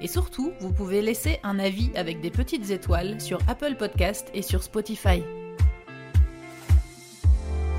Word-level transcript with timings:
Et 0.00 0.08
surtout, 0.08 0.52
vous 0.60 0.72
pouvez 0.72 1.02
laisser 1.02 1.38
un 1.42 1.58
avis 1.58 1.90
avec 1.94 2.20
des 2.20 2.30
petites 2.30 2.70
étoiles 2.70 3.20
sur 3.20 3.38
Apple 3.48 3.76
Podcast 3.76 4.28
et 4.34 4.42
sur 4.42 4.62
Spotify. 4.62 5.22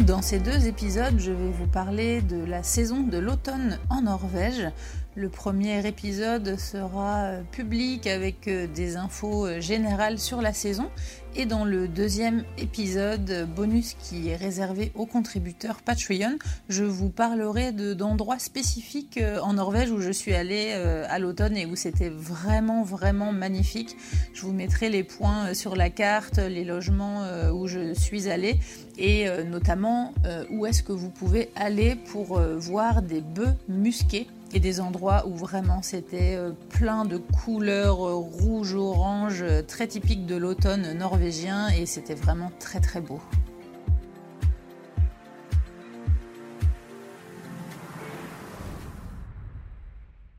Dans 0.01 0.21
ces 0.21 0.39
deux 0.39 0.67
épisodes, 0.67 1.17
je 1.17 1.31
vais 1.31 1.51
vous 1.51 1.67
parler 1.67 2.21
de 2.21 2.43
la 2.43 2.63
saison 2.63 3.01
de 3.01 3.17
l'automne 3.17 3.79
en 3.89 4.03
Norvège, 4.03 4.69
le 5.15 5.29
premier 5.29 5.87
épisode 5.87 6.59
sera 6.59 7.23
euh, 7.23 7.41
public 7.51 8.05
avec 8.05 8.49
euh, 8.49 8.67
des 8.67 8.97
infos 8.97 9.47
euh, 9.47 9.61
générales 9.61 10.19
sur 10.19 10.41
la 10.41 10.51
saison 10.51 10.89
et 11.37 11.45
dans 11.45 11.63
le 11.63 11.87
deuxième 11.87 12.43
épisode 12.57 13.47
bonus 13.55 13.95
qui 13.99 14.29
est 14.29 14.35
réservé 14.35 14.91
aux 14.95 15.05
contributeurs 15.05 15.81
Patreon, 15.81 16.37
je 16.69 16.83
vous 16.83 17.09
parlerai 17.09 17.73
d'endroits 17.73 18.39
spécifiques 18.39 19.19
en 19.43 19.53
Norvège 19.53 19.91
où 19.91 19.99
je 19.99 20.11
suis 20.11 20.33
allée 20.33 20.71
à 20.71 21.19
l'automne 21.19 21.57
et 21.57 21.65
où 21.65 21.75
c'était 21.75 22.07
vraiment 22.07 22.83
vraiment 22.83 23.33
magnifique. 23.33 23.97
Je 24.33 24.43
vous 24.43 24.53
mettrai 24.53 24.87
les 24.87 25.03
points 25.03 25.53
sur 25.53 25.75
la 25.75 25.89
carte, 25.89 26.37
les 26.37 26.63
logements 26.63 27.27
où 27.51 27.67
je 27.67 27.93
suis 27.93 28.29
allée 28.29 28.57
et 28.97 29.27
notamment 29.43 30.13
où 30.51 30.65
est-ce 30.65 30.83
que 30.83 30.93
vous 30.93 31.09
pouvez 31.09 31.49
aller 31.57 31.97
pour 31.97 32.39
voir 32.39 33.01
des 33.01 33.19
bœufs 33.19 33.57
musqués 33.67 34.29
et 34.53 34.59
des 34.59 34.79
endroits 34.79 35.27
où 35.27 35.35
vraiment 35.35 35.81
c'était 35.81 36.35
euh, 36.35 36.51
plein 36.69 37.05
de 37.05 37.17
couleurs 37.17 38.07
euh, 38.07 38.15
rouge, 38.15 38.73
orange, 38.75 39.41
euh, 39.41 39.61
très 39.61 39.87
typiques 39.87 40.25
de 40.25 40.35
l'automne 40.35 40.93
norvégien 40.93 41.69
et 41.69 41.85
c'était 41.85 42.15
vraiment 42.15 42.51
très 42.59 42.79
très 42.79 43.01
beau. 43.01 43.19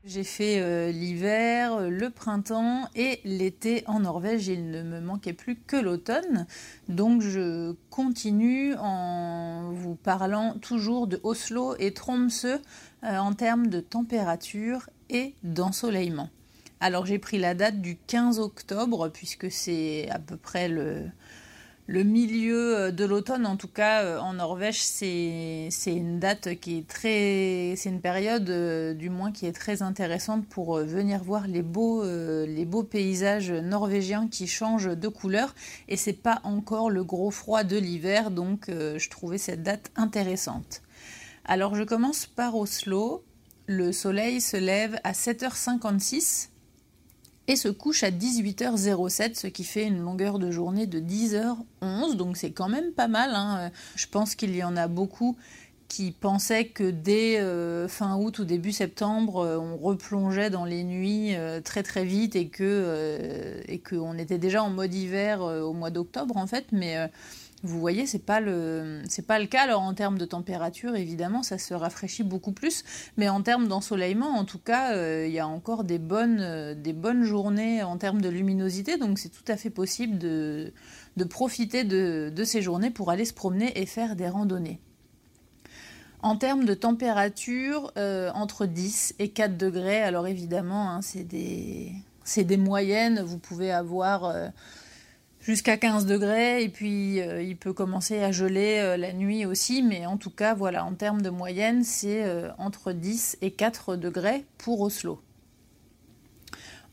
J'ai 0.09 0.23
fait 0.23 0.93
l'hiver, 0.93 1.81
le 1.89 2.09
printemps 2.09 2.87
et 2.95 3.19
l'été 3.25 3.83
en 3.87 3.99
Norvège. 3.99 4.47
Il 4.47 4.71
ne 4.71 4.81
me 4.81 5.01
manquait 5.01 5.33
plus 5.33 5.57
que 5.57 5.75
l'automne. 5.75 6.47
Donc 6.87 7.21
je 7.21 7.75
continue 7.89 8.73
en 8.79 9.73
vous 9.73 9.95
parlant 9.95 10.53
toujours 10.61 11.07
de 11.07 11.19
Oslo 11.23 11.75
et 11.77 11.93
Tromsø 11.93 12.61
euh, 13.03 13.17
en 13.17 13.33
termes 13.33 13.67
de 13.67 13.79
température 13.79 14.89
et 15.11 15.35
d'ensoleillement. 15.43 16.29
Alors 16.79 17.05
j'ai 17.05 17.19
pris 17.19 17.37
la 17.37 17.53
date 17.53 17.79
du 17.79 17.95
15 17.95 18.39
octobre 18.39 19.09
puisque 19.09 19.51
c'est 19.51 20.09
à 20.09 20.17
peu 20.17 20.35
près 20.35 20.67
le, 20.67 21.11
milieu 21.87 22.75
euh, 22.75 22.91
de 22.91 23.05
l'automne, 23.05 23.45
en 23.45 23.55
tout 23.55 23.67
cas 23.67 24.03
euh, 24.03 24.19
en 24.19 24.33
Norvège, 24.33 24.81
c'est 24.81 25.69
une 25.85 26.19
date 26.19 26.55
qui 26.59 26.79
est 26.79 26.87
très. 26.87 27.75
C'est 27.77 27.89
une 27.89 28.01
période, 28.01 28.49
du 28.97 29.11
moins, 29.11 29.31
qui 29.31 29.45
est 29.45 29.53
très 29.53 29.83
intéressante 29.83 30.47
pour 30.47 30.77
venir 30.77 31.23
voir 31.23 31.47
les 31.47 31.61
beaux, 31.61 32.03
les 32.03 32.65
beaux 32.65 32.83
paysages 32.83 33.51
norvégiens 33.51 34.27
qui 34.27 34.47
changent 34.47 34.97
de 34.97 35.07
couleur. 35.07 35.53
Et 35.87 35.97
c'est 35.97 36.13
pas 36.13 36.41
encore 36.43 36.89
le 36.89 37.03
gros 37.03 37.29
froid 37.29 37.63
de 37.63 37.77
l'hiver, 37.77 38.31
donc 38.31 38.69
je 38.69 39.09
trouvais 39.09 39.37
cette 39.37 39.61
date 39.61 39.91
intéressante. 39.95 40.81
Alors 41.49 41.75
je 41.75 41.83
commence 41.83 42.25
par 42.25 42.55
Oslo. 42.55 43.23
Le 43.67 43.93
soleil 43.93 44.41
se 44.41 44.57
lève 44.57 44.99
à 45.05 45.13
7h56 45.13 46.49
et 47.47 47.55
se 47.55 47.69
couche 47.69 48.03
à 48.03 48.11
18h07, 48.11 49.35
ce 49.39 49.47
qui 49.47 49.63
fait 49.63 49.85
une 49.85 49.99
longueur 49.99 50.39
de 50.39 50.51
journée 50.51 50.87
de 50.87 50.99
10h11, 50.99 52.15
donc 52.15 52.35
c'est 52.35 52.51
quand 52.51 52.67
même 52.67 52.91
pas 52.91 53.07
mal. 53.07 53.31
Hein. 53.33 53.71
Je 53.95 54.07
pense 54.07 54.35
qu'il 54.35 54.53
y 54.55 54.63
en 54.63 54.75
a 54.75 54.89
beaucoup 54.89 55.37
qui 55.87 56.11
pensaient 56.11 56.65
que 56.65 56.91
dès 56.91 57.39
euh, 57.39 57.87
fin 57.87 58.17
août 58.17 58.39
ou 58.39 58.43
début 58.43 58.73
septembre, 58.73 59.37
euh, 59.37 59.57
on 59.57 59.77
replongeait 59.77 60.49
dans 60.49 60.65
les 60.65 60.83
nuits 60.83 61.33
euh, 61.35 61.61
très 61.61 61.81
très 61.81 62.03
vite 62.03 62.35
et 62.35 62.49
que 62.49 63.61
et 63.67 63.79
qu'on 63.79 64.17
était 64.17 64.37
déjà 64.37 64.63
en 64.63 64.69
mode 64.69 64.93
hiver 64.93 65.41
au 65.41 65.71
mois 65.71 65.89
d'octobre 65.89 66.35
en 66.35 66.47
fait, 66.47 66.65
mais 66.73 67.09
vous 67.63 67.79
voyez, 67.79 68.05
c'est 68.05 68.19
pas 68.19 68.39
pas 68.39 69.39
le 69.39 69.45
cas. 69.47 69.63
Alors 69.63 69.81
en 69.81 69.93
termes 69.93 70.17
de 70.17 70.25
température, 70.25 70.95
évidemment, 70.95 71.41
ça 71.41 71.57
se 71.57 71.73
rafraîchit 71.73 72.23
beaucoup 72.23 72.51
plus, 72.51 72.83
mais 73.17 73.29
en 73.29 73.41
termes 73.41 73.67
d'ensoleillement, 73.67 74.37
en 74.37 74.45
tout 74.45 74.59
cas, 74.59 74.93
euh, 74.93 75.25
il 75.27 75.33
y 75.33 75.39
a 75.39 75.47
encore 75.47 75.83
des 75.83 75.97
bonnes 75.97 76.39
euh, 76.39 76.75
des 76.75 76.93
bonnes 76.93 77.23
journées 77.23 77.81
en 77.81 77.97
termes 77.97 78.21
de 78.21 78.29
luminosité. 78.29 78.97
Donc 78.97 79.17
c'est 79.17 79.29
tout 79.29 79.43
à 79.47 79.57
fait 79.57 79.71
possible 79.71 80.19
de, 80.19 80.71
de 81.17 81.23
profiter 81.23 81.83
de, 81.83 82.31
de 82.33 82.43
ces 82.43 82.61
journées 82.61 82.91
pour 82.91 83.09
aller 83.09 83.25
se 83.25 83.33
promener 83.33 83.79
et 83.81 83.87
faire 83.87 84.15
des 84.15 84.29
randonnées. 84.29 84.79
En 86.21 86.35
termes 86.35 86.65
de 86.65 86.73
température, 86.75 87.91
euh, 87.97 88.31
entre 88.33 88.67
10 88.67 89.15
et 89.17 89.29
4 89.29 89.57
degrés. 89.57 90.01
Alors 90.01 90.27
évidemment, 90.27 90.91
hein, 90.91 91.01
c'est 91.01 91.23
des, 91.23 91.91
des 92.37 92.57
moyennes. 92.57 93.21
Vous 93.21 93.39
pouvez 93.39 93.71
avoir 93.71 94.31
jusqu'à 95.47 95.77
15 95.77 96.05
degrés 96.05 96.61
et 96.61 96.67
puis 96.67 97.21
euh, 97.21 97.41
il 97.41 97.55
peut 97.55 97.71
commencer 97.71 98.19
à 98.19 98.33
geler 98.33 98.79
euh, 98.79 98.97
la 98.97 99.13
nuit 99.13 99.45
aussi 99.45 99.81
mais 99.81 100.05
en 100.05 100.17
tout 100.17 100.29
cas 100.29 100.53
voilà 100.53 100.83
en 100.83 100.93
termes 100.93 101.21
de 101.21 101.29
moyenne 101.29 101.85
c'est 101.85 102.25
euh, 102.25 102.49
entre 102.57 102.91
10 102.91 103.37
et 103.41 103.51
4 103.51 103.95
degrés 103.95 104.43
pour 104.57 104.81
Oslo. 104.81 105.21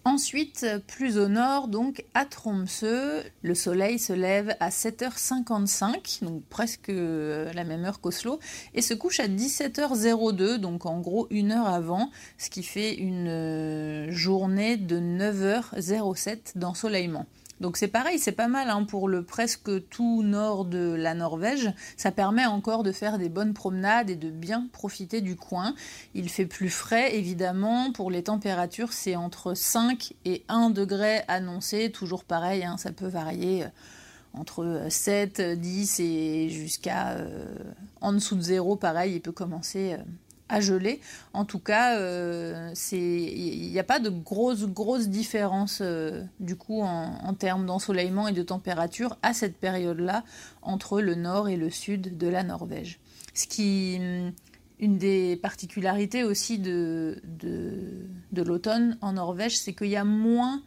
Ensuite, 0.06 0.66
plus 0.86 1.16
au 1.16 1.28
nord, 1.28 1.66
donc 1.66 2.04
à 2.12 2.26
Tromsø, 2.26 3.22
le 3.40 3.54
soleil 3.54 3.98
se 3.98 4.12
lève 4.12 4.54
à 4.60 4.68
7h55, 4.68 6.22
donc 6.22 6.44
presque 6.50 6.92
la 6.92 7.64
même 7.64 7.86
heure 7.86 8.02
qu'Oslo, 8.02 8.38
et 8.74 8.82
se 8.82 8.92
couche 8.92 9.18
à 9.18 9.28
17h02, 9.28 10.56
donc 10.56 10.84
en 10.84 11.00
gros 11.00 11.26
une 11.30 11.52
heure 11.52 11.68
avant, 11.68 12.10
ce 12.36 12.50
qui 12.50 12.62
fait 12.62 12.94
une 12.94 14.10
journée 14.10 14.76
de 14.76 15.00
9h07 15.00 16.58
d'ensoleillement. 16.58 17.24
Donc 17.64 17.78
c'est 17.78 17.88
pareil, 17.88 18.18
c'est 18.18 18.32
pas 18.32 18.46
mal 18.46 18.68
hein, 18.68 18.84
pour 18.84 19.08
le 19.08 19.24
presque 19.24 19.88
tout 19.88 20.22
nord 20.22 20.66
de 20.66 20.94
la 20.94 21.14
Norvège. 21.14 21.72
Ça 21.96 22.12
permet 22.12 22.44
encore 22.44 22.82
de 22.82 22.92
faire 22.92 23.16
des 23.16 23.30
bonnes 23.30 23.54
promenades 23.54 24.10
et 24.10 24.16
de 24.16 24.28
bien 24.28 24.68
profiter 24.70 25.22
du 25.22 25.34
coin. 25.34 25.74
Il 26.12 26.28
fait 26.28 26.44
plus 26.44 26.68
frais 26.68 27.16
évidemment. 27.16 27.90
Pour 27.90 28.10
les 28.10 28.24
températures, 28.24 28.92
c'est 28.92 29.16
entre 29.16 29.54
5 29.54 30.12
et 30.26 30.44
1 30.48 30.68
degré 30.68 31.22
annoncé. 31.26 31.90
Toujours 31.90 32.24
pareil, 32.24 32.64
hein, 32.64 32.76
ça 32.76 32.92
peut 32.92 33.08
varier 33.08 33.64
euh, 33.64 33.68
entre 34.34 34.84
7, 34.90 35.40
10 35.40 36.00
et 36.00 36.50
jusqu'à 36.50 37.12
euh, 37.12 37.46
en 38.02 38.12
dessous 38.12 38.36
de 38.36 38.42
zéro. 38.42 38.76
Pareil, 38.76 39.14
il 39.14 39.20
peut 39.22 39.32
commencer 39.32 39.94
euh, 39.94 40.02
à 40.48 40.60
geler. 40.60 41.00
En 41.32 41.44
tout 41.44 41.58
cas, 41.58 41.98
euh, 41.98 42.72
il 42.92 43.70
n'y 43.70 43.78
a 43.78 43.84
pas 43.84 43.98
de 43.98 44.10
grosse, 44.10 44.64
grosse 44.66 45.08
différence 45.08 45.78
euh, 45.80 46.22
du 46.40 46.56
coup 46.56 46.82
en, 46.82 47.34
termes 47.34 47.66
d'ensoleillement 47.66 48.28
et 48.28 48.32
de 48.32 48.42
température 48.42 49.16
à 49.22 49.32
cette 49.32 49.56
période-là 49.56 50.24
entre 50.62 51.00
le 51.00 51.14
nord 51.14 51.48
et 51.48 51.56
le 51.56 51.70
sud 51.70 52.16
de 52.18 52.28
la 52.28 52.42
Norvège. 52.42 53.00
Ce 53.32 53.46
qui, 53.46 53.96
hum, 53.98 54.32
une 54.78 54.98
des 54.98 55.36
particularités 55.36 56.24
aussi 56.24 56.58
de, 56.58 57.20
de, 57.24 58.42
l'automne 58.42 58.98
en 59.00 59.14
Norvège, 59.14 59.58
c'est 59.58 59.72
qu'il 59.72 59.88
y 59.88 59.96
a 59.96 60.04
moins 60.04 60.62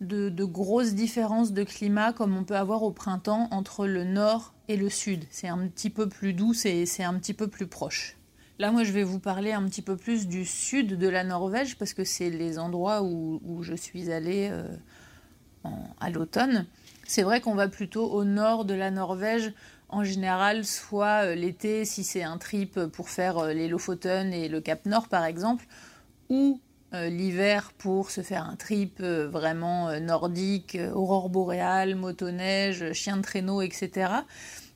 de, 0.00 0.28
de, 0.28 0.44
grosses 0.44 0.94
différences 0.94 1.52
de 1.52 1.62
climat 1.62 2.12
comme 2.12 2.36
on 2.36 2.44
peut 2.44 2.56
avoir 2.56 2.82
au 2.82 2.90
printemps 2.90 3.48
entre 3.50 3.86
le 3.86 4.04
nord 4.04 4.54
et 4.68 4.76
le 4.76 4.88
sud. 4.88 5.24
C'est 5.30 5.48
un 5.48 5.68
petit 5.68 5.90
peu 5.90 6.08
plus 6.08 6.32
doux 6.32 6.54
c'est 6.54 7.02
un 7.02 7.14
petit 7.14 7.34
peu 7.34 7.48
plus 7.48 7.66
proche. 7.66 8.16
Là, 8.60 8.72
moi, 8.72 8.84
je 8.84 8.92
vais 8.92 9.04
vous 9.04 9.20
parler 9.20 9.52
un 9.52 9.62
petit 9.62 9.80
peu 9.80 9.96
plus 9.96 10.28
du 10.28 10.44
sud 10.44 10.98
de 10.98 11.08
la 11.08 11.24
Norvège 11.24 11.78
parce 11.78 11.94
que 11.94 12.04
c'est 12.04 12.28
les 12.28 12.58
endroits 12.58 13.00
où, 13.02 13.62
je 13.62 13.72
suis 13.72 14.12
allée 14.12 14.50
euh, 14.52 14.68
à 15.98 16.10
l'automne. 16.10 16.66
C'est 17.06 17.22
vrai 17.22 17.40
qu'on 17.40 17.54
va 17.54 17.68
plutôt 17.68 18.04
au 18.10 18.24
nord 18.24 18.66
de 18.66 18.74
la 18.74 18.90
Norvège 18.90 19.54
en 19.88 20.04
général, 20.04 20.66
soit 20.66 21.24
euh, 21.24 21.34
l'été 21.34 21.86
si 21.86 22.04
c'est 22.04 22.22
un 22.22 22.36
trip 22.36 22.78
pour 22.92 23.08
faire 23.08 23.38
euh, 23.38 23.54
les 23.54 23.66
Lofoten 23.66 24.30
et 24.34 24.50
le 24.50 24.60
Cap 24.60 24.84
Nord 24.84 25.08
par 25.08 25.24
exemple, 25.24 25.64
ou 26.28 26.60
l'hiver 26.92 27.72
pour 27.78 28.10
se 28.10 28.20
faire 28.20 28.44
un 28.44 28.56
trip 28.56 29.00
vraiment 29.00 29.98
nordique, 30.00 30.76
aurore 30.92 31.30
boréale, 31.30 31.94
motoneige, 31.94 32.92
chien 32.94 33.16
de 33.16 33.22
traîneau, 33.22 33.62
etc. 33.62 34.10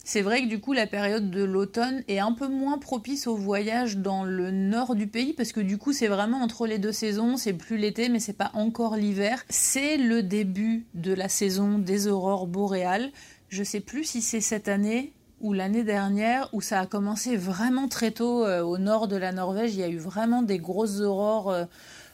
C'est 0.06 0.20
vrai 0.20 0.42
que 0.42 0.48
du 0.48 0.60
coup 0.60 0.74
la 0.74 0.86
période 0.86 1.30
de 1.30 1.42
l'automne 1.42 2.04
est 2.08 2.18
un 2.18 2.32
peu 2.32 2.46
moins 2.46 2.76
propice 2.76 3.26
au 3.26 3.36
voyage 3.36 3.96
dans 3.96 4.22
le 4.22 4.50
nord 4.50 4.94
du 4.94 5.06
pays 5.06 5.32
parce 5.32 5.50
que 5.50 5.60
du 5.60 5.78
coup 5.78 5.94
c'est 5.94 6.08
vraiment 6.08 6.42
entre 6.42 6.66
les 6.66 6.78
deux 6.78 6.92
saisons, 6.92 7.38
c'est 7.38 7.54
plus 7.54 7.78
l'été 7.78 8.10
mais 8.10 8.20
c'est 8.20 8.34
pas 8.34 8.50
encore 8.52 8.96
l'hiver. 8.96 9.42
C'est 9.48 9.96
le 9.96 10.22
début 10.22 10.84
de 10.92 11.14
la 11.14 11.30
saison 11.30 11.78
des 11.78 12.06
aurores 12.06 12.46
boréales. 12.46 13.12
je 13.48 13.64
sais 13.64 13.80
plus 13.80 14.04
si 14.04 14.20
c'est 14.20 14.42
cette 14.42 14.68
année 14.68 15.14
ou 15.40 15.54
l'année 15.54 15.84
dernière 15.84 16.50
où 16.52 16.60
ça 16.60 16.80
a 16.80 16.86
commencé 16.86 17.38
vraiment 17.38 17.88
très 17.88 18.10
tôt 18.10 18.44
au 18.46 18.76
nord 18.76 19.08
de 19.08 19.16
la 19.16 19.32
Norvège. 19.32 19.74
Il 19.74 19.80
y 19.80 19.84
a 19.84 19.88
eu 19.88 19.96
vraiment 19.96 20.42
des 20.42 20.58
grosses 20.58 21.00
aurores 21.00 21.54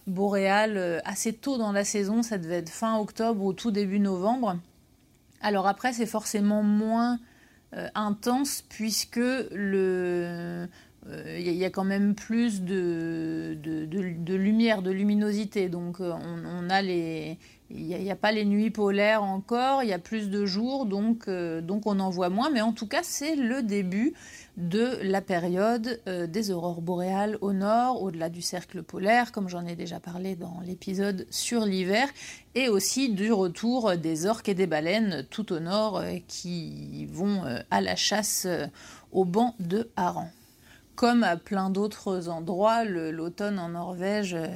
boréales 0.07 1.03
assez 1.05 1.33
tôt 1.33 1.59
dans 1.59 1.73
la 1.73 1.85
saison. 1.85 2.23
Ça 2.23 2.39
devait 2.39 2.59
être 2.59 2.71
fin 2.71 2.99
octobre 2.99 3.45
ou 3.45 3.53
tout 3.53 3.73
début 3.73 3.99
novembre. 3.99 4.57
Alors 5.43 5.67
après, 5.67 5.93
c'est 5.93 6.07
forcément 6.07 6.63
moins 6.63 7.19
intense 7.95 8.63
puisque 8.69 9.17
le 9.17 10.69
il 11.07 11.13
euh, 11.13 11.39
y, 11.39 11.65
a 11.65 11.71
quand 11.71 11.85
même 11.85 12.15
plus 12.15 12.63
de, 12.63 13.57
de, 13.63 13.99
de 14.79 14.91
luminosité. 14.91 15.69
Donc 15.69 16.01
euh, 16.01 16.13
on, 16.13 16.71
a 16.71 16.83
les, 16.83 17.39
il 17.71 17.87
n'y 17.87 18.11
a, 18.11 18.17
pas 18.17 18.33
les 18.33 18.45
nuits 18.45 18.71
polaires 18.71 19.23
encore, 19.23 19.83
il 19.83 19.89
y 19.89 19.93
a 19.93 19.99
plus 19.99 20.31
de 20.31 20.47
jours, 20.47 20.87
donc, 20.87 21.29
euh, 21.29 21.61
donc 21.61 21.87
on 21.87 22.01
en 22.01 22.11
voit 22.11 22.31
moins. 22.31 22.51
Mais 22.51 22.61
en 22.61 22.73
tout 22.73 22.87
cas, 22.87 23.01
c'est 23.03 23.37
le 23.37 23.63
début 23.63 24.15
de 24.57 24.99
la 25.03 25.21
période 25.23 26.01
des 26.07 26.51
aurores 26.51 26.83
boréales 26.83 27.39
au 27.41 27.53
nord, 27.53 28.03
au-delà 28.03 28.29
du 28.29 28.43
cercle 28.43 28.83
polaire, 28.83 29.33
comme 29.33 29.49
j'en 29.49 29.65
ai 29.65 29.75
déjà 29.75 30.01
parlé 30.01 30.37
dans 30.37 30.61
l'épisode 30.67 31.27
sur 31.31 31.65
l'hiver, 31.65 32.09
et 32.55 32.69
aussi 32.69 33.11
du 33.11 33.33
retour 33.33 33.97
des 33.97 34.27
orques 34.27 34.51
et 34.51 34.55
des 34.55 34.67
baleines 34.67 35.25
tout 35.31 35.53
au 35.53 35.61
nord 35.61 36.03
qui 36.27 37.07
vont 37.07 37.43
à 37.71 37.81
la 37.81 37.97
chasse 37.97 38.47
au 39.13 39.25
banc 39.25 39.55
de 39.61 39.89
harengs 39.97 40.33
comme 41.01 41.25
à 41.25 41.39
plein 41.39 41.71
d'autres 41.71 42.29
endroits, 42.29 42.85
l'automne 42.85 43.59
en 43.59 43.71
Norvège 43.71 44.35
euh, 44.35 44.49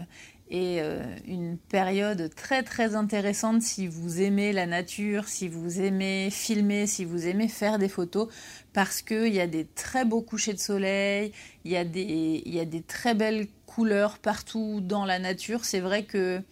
est 0.50 0.82
euh, 0.82 1.02
une 1.26 1.56
période 1.56 2.28
très 2.36 2.62
très 2.62 2.96
intéressante 2.96 3.62
si 3.62 3.86
vous 3.86 4.20
aimez 4.20 4.52
la 4.52 4.66
nature, 4.66 5.26
si 5.26 5.48
vous 5.48 5.80
aimez 5.80 6.28
filmer, 6.30 6.86
si 6.86 7.06
vous 7.06 7.26
aimez 7.26 7.48
faire 7.48 7.78
des 7.78 7.88
photos, 7.88 8.28
parce 8.74 9.00
qu'il 9.00 9.32
y 9.32 9.40
a 9.40 9.46
des 9.46 9.64
très 9.64 10.04
beaux 10.04 10.20
couchers 10.20 10.52
de 10.52 10.58
soleil, 10.58 11.32
il 11.64 11.72
y, 11.72 11.78
a 11.78 11.84
des, 11.86 12.84
très 12.86 13.14
belles 13.14 13.46
couleurs 13.64 14.18
partout 14.18 14.82
dans 14.82 15.06
la 15.06 15.18
nature. 15.18 15.64
C'est 15.64 15.80
vrai 15.80 16.04
que, 16.04 16.42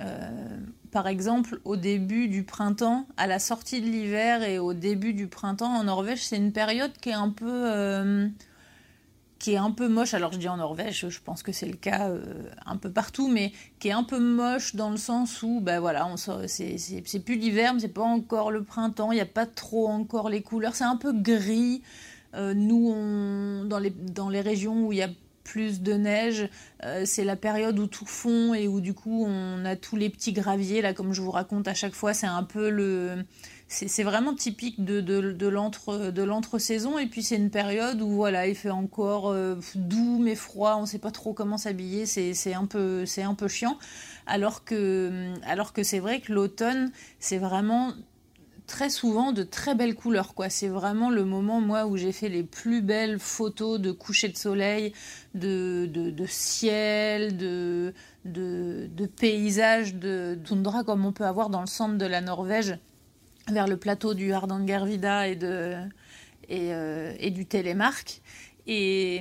euh, 0.00 0.58
par 0.90 1.06
exemple, 1.06 1.60
au 1.66 1.76
début 1.76 2.28
du 2.28 2.44
printemps, 2.44 3.06
à 3.18 3.26
la 3.26 3.38
sortie 3.38 3.82
de 3.82 3.86
l'hiver 3.88 4.42
et 4.42 4.58
au 4.58 4.72
début 4.72 5.12
du 5.12 5.26
printemps 5.26 5.76
en 5.76 5.84
Norvège, 5.84 6.24
c'est 6.24 6.38
une 6.38 6.52
période 6.52 6.92
qui 7.02 7.10
est 7.10 7.12
un 7.12 7.28
peu 7.28 8.30
qui 9.44 9.52
est 9.52 9.58
un 9.58 9.72
peu 9.72 9.88
moche, 9.88 10.14
alors 10.14 10.32
je 10.32 10.38
dis 10.38 10.48
en 10.48 10.56
Norvège, 10.56 11.10
je 11.10 11.20
pense 11.22 11.42
que 11.42 11.52
c'est 11.52 11.66
le 11.66 11.76
cas 11.76 12.08
euh, 12.08 12.24
un 12.64 12.78
peu 12.78 12.90
partout, 12.90 13.28
mais 13.28 13.52
qui 13.78 13.88
est 13.88 13.92
un 13.92 14.02
peu 14.02 14.18
moche 14.18 14.74
dans 14.74 14.88
le 14.88 14.96
sens 14.96 15.42
où, 15.42 15.60
ben 15.60 15.80
voilà, 15.80 16.08
c'est 16.46 17.20
plus 17.22 17.36
l'hiver, 17.36 17.74
mais 17.74 17.80
c'est 17.80 17.88
pas 17.88 18.00
encore 18.00 18.50
le 18.50 18.62
printemps, 18.62 19.12
il 19.12 19.16
n'y 19.16 19.20
a 19.20 19.26
pas 19.26 19.44
trop 19.44 19.88
encore 19.88 20.30
les 20.30 20.40
couleurs, 20.40 20.74
c'est 20.74 20.84
un 20.84 20.96
peu 20.96 21.12
gris. 21.12 21.82
Euh, 22.32 22.54
nous, 22.54 23.68
dans, 23.68 23.78
les, 23.78 23.90
dans 23.90 24.30
les 24.30 24.40
régions 24.40 24.86
où 24.86 24.92
il 24.92 24.98
y 25.00 25.02
a 25.02 25.10
plus 25.42 25.82
de 25.82 25.92
neige, 25.92 26.48
euh, 26.82 27.02
c'est 27.04 27.24
la 27.24 27.36
période 27.36 27.78
où 27.78 27.86
tout 27.86 28.06
fond 28.06 28.54
et 28.54 28.66
où 28.66 28.80
du 28.80 28.94
coup 28.94 29.26
on 29.26 29.66
a 29.66 29.76
tous 29.76 29.96
les 29.96 30.08
petits 30.08 30.32
graviers, 30.32 30.80
là 30.80 30.94
comme 30.94 31.12
je 31.12 31.20
vous 31.20 31.30
raconte 31.30 31.68
à 31.68 31.74
chaque 31.74 31.94
fois, 31.94 32.14
c'est 32.14 32.26
un 32.26 32.44
peu 32.44 32.70
le 32.70 33.26
c'est 33.68 34.02
vraiment 34.02 34.34
typique 34.34 34.84
de, 34.84 35.00
de, 35.00 35.32
de 35.32 36.22
l'entre-saison. 36.22 36.98
Et 36.98 37.06
puis 37.06 37.22
c'est 37.22 37.36
une 37.36 37.50
période 37.50 38.00
où 38.00 38.10
voilà, 38.10 38.46
il 38.46 38.54
fait 38.54 38.70
encore 38.70 39.30
euh, 39.30 39.56
doux 39.74 40.18
mais 40.18 40.34
froid, 40.34 40.76
on 40.76 40.82
ne 40.82 40.86
sait 40.86 40.98
pas 40.98 41.10
trop 41.10 41.32
comment 41.32 41.58
s'habiller, 41.58 42.06
c'est 42.06 42.54
un, 42.54 42.66
peu, 42.66 43.04
un 43.18 43.34
peu 43.34 43.48
chiant. 43.48 43.78
Alors 44.26 44.64
que, 44.64 45.32
alors 45.46 45.72
que 45.72 45.82
c'est 45.82 45.98
vrai 45.98 46.20
que 46.20 46.32
l'automne, 46.32 46.92
c'est 47.18 47.38
vraiment 47.38 47.92
très 48.66 48.88
souvent 48.88 49.32
de 49.32 49.42
très 49.42 49.74
belles 49.74 49.94
couleurs. 49.94 50.34
quoi. 50.34 50.48
C'est 50.48 50.68
vraiment 50.68 51.10
le 51.10 51.24
moment, 51.24 51.60
moi, 51.60 51.86
où 51.86 51.96
j'ai 51.96 52.12
fait 52.12 52.28
les 52.28 52.42
plus 52.42 52.80
belles 52.80 53.18
photos 53.18 53.80
de 53.80 53.92
coucher 53.92 54.28
de 54.28 54.36
soleil, 54.36 54.92
de, 55.34 55.86
de, 55.86 56.26
ciel, 56.26 57.36
de, 57.36 57.92
de, 58.24 58.88
de 58.94 59.06
paysages, 59.06 59.94
de 59.94 60.38
toundra 60.44 60.84
comme 60.84 61.04
on 61.04 61.12
peut 61.12 61.26
avoir 61.26 61.50
dans 61.50 61.60
le 61.60 61.66
centre 61.66 61.98
de 61.98 62.06
la 62.06 62.20
Norvège 62.20 62.78
vers 63.48 63.66
le 63.66 63.76
plateau 63.76 64.14
du 64.14 64.32
Hardangervidda 64.32 65.28
et, 65.28 65.36
de, 65.36 65.74
et, 66.48 66.74
euh, 66.74 67.14
et 67.18 67.30
du 67.30 67.46
Télémark. 67.46 68.20
Et, 68.66 69.20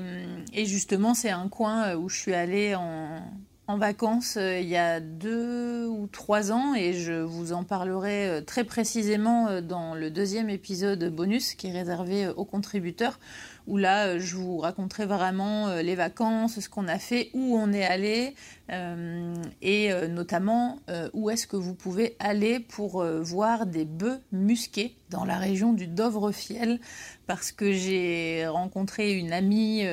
et 0.54 0.66
justement, 0.66 1.14
c'est 1.14 1.32
un 1.32 1.50
coin 1.50 1.96
où 1.96 2.08
je 2.08 2.18
suis 2.18 2.34
allée 2.34 2.76
en, 2.76 3.22
en 3.68 3.78
vacances 3.78 4.38
euh, 4.38 4.60
il 4.60 4.68
y 4.68 4.78
a 4.78 5.00
deux 5.00 5.86
ou 5.88 6.08
trois 6.08 6.52
ans 6.52 6.76
et 6.76 6.94
je 6.94 7.14
vous 7.14 7.54
en 7.54 7.64
parlerai 7.64 8.28
euh, 8.30 8.42
très 8.42 8.64
précisément 8.64 9.62
dans 9.62 9.96
le 9.96 10.10
deuxième 10.12 10.50
épisode 10.50 11.14
bonus 11.14 11.56
qui 11.56 11.68
est 11.68 11.72
réservé 11.72 12.28
aux 12.30 12.46
contributeurs 12.46 13.20
où 13.68 13.78
là, 13.78 14.08
euh, 14.08 14.20
je 14.20 14.36
vous 14.36 14.58
raconterai 14.58 15.06
vraiment 15.06 15.68
euh, 15.68 15.82
les 15.82 15.96
vacances, 15.96 16.60
ce 16.60 16.70
qu'on 16.70 16.88
a 16.88 17.00
fait, 17.00 17.30
où 17.34 17.58
on 17.58 17.72
est 17.72 17.86
allé, 17.86 18.36
euh, 18.72 19.34
et 19.62 19.92
notamment 20.08 20.80
où 21.14 21.30
est-ce 21.30 21.48
que 21.48 21.58
vous 21.58 21.76
pouvez 21.76 22.16
aller 22.20 22.60
pour 22.60 23.04
voir 23.04 23.66
des 23.66 23.86
bœufs 23.86 24.20
musqués 24.32 24.96
dans 25.10 25.26
la 25.26 25.38
région 25.38 25.74
du 25.74 25.88
Dovrefiel, 25.88 26.80
parce 27.28 27.52
que 27.52 27.74
j'ai 27.74 28.48
rencontré 28.48 29.14
une 29.14 29.34
amie 29.34 29.84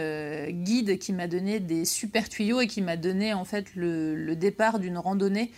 guide 0.51 0.99
qui 0.99 1.13
m'a 1.13 1.27
donné 1.27 1.59
des 1.59 1.85
super 1.85 2.29
tuyaux 2.29 2.61
et 2.61 2.69
qui 2.69 2.81
m'a 2.81 2.97
donné 2.97 3.35
en 3.35 3.45
fait 3.45 3.75
le 3.75 4.35
départ 4.35 4.79
d'une 4.79 4.99
randonnée 4.99 5.51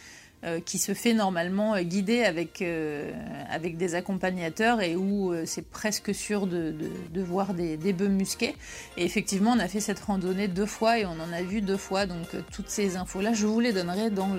qui 0.65 0.79
se 0.79 0.93
fait 0.95 1.15
normalement 1.15 1.75
euh, 1.75 1.83
guider 1.83 2.25
avec, 2.25 2.63
euh, 2.63 3.11
avec 3.49 3.77
des 3.77 3.95
accompagnateurs 3.95 4.81
et 4.81 4.97
où 4.97 5.33
c'est 5.45 5.69
presque 5.69 6.15
sûr 6.15 6.47
de, 6.47 6.75
de, 7.13 7.23
voir 7.23 7.55
des, 7.55 7.77
des, 7.77 7.93
bœufs 7.93 8.09
musqués. 8.09 8.57
Et 8.97 9.05
effectivement, 9.05 9.53
on 9.53 9.59
a 9.59 9.69
fait 9.69 9.81
cette 9.81 10.01
randonnée 10.01 10.49
deux 10.49 10.67
fois 10.67 10.99
et 10.99 11.07
on 11.07 11.13
en 11.21 11.33
a 11.33 11.43
vu 11.43 11.61
deux 11.61 11.77
fois. 11.77 12.07
Donc 12.07 12.27
toutes 12.51 12.69
ces 12.69 12.97
infos-là, 12.97 13.33
je 13.33 13.47
vous 13.47 13.61
les 13.61 13.73
donnerai 13.73 14.11
dans 14.11 14.35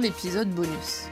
l'épisode 0.00 0.48
dans 0.48 0.54
bonus. 0.54 1.08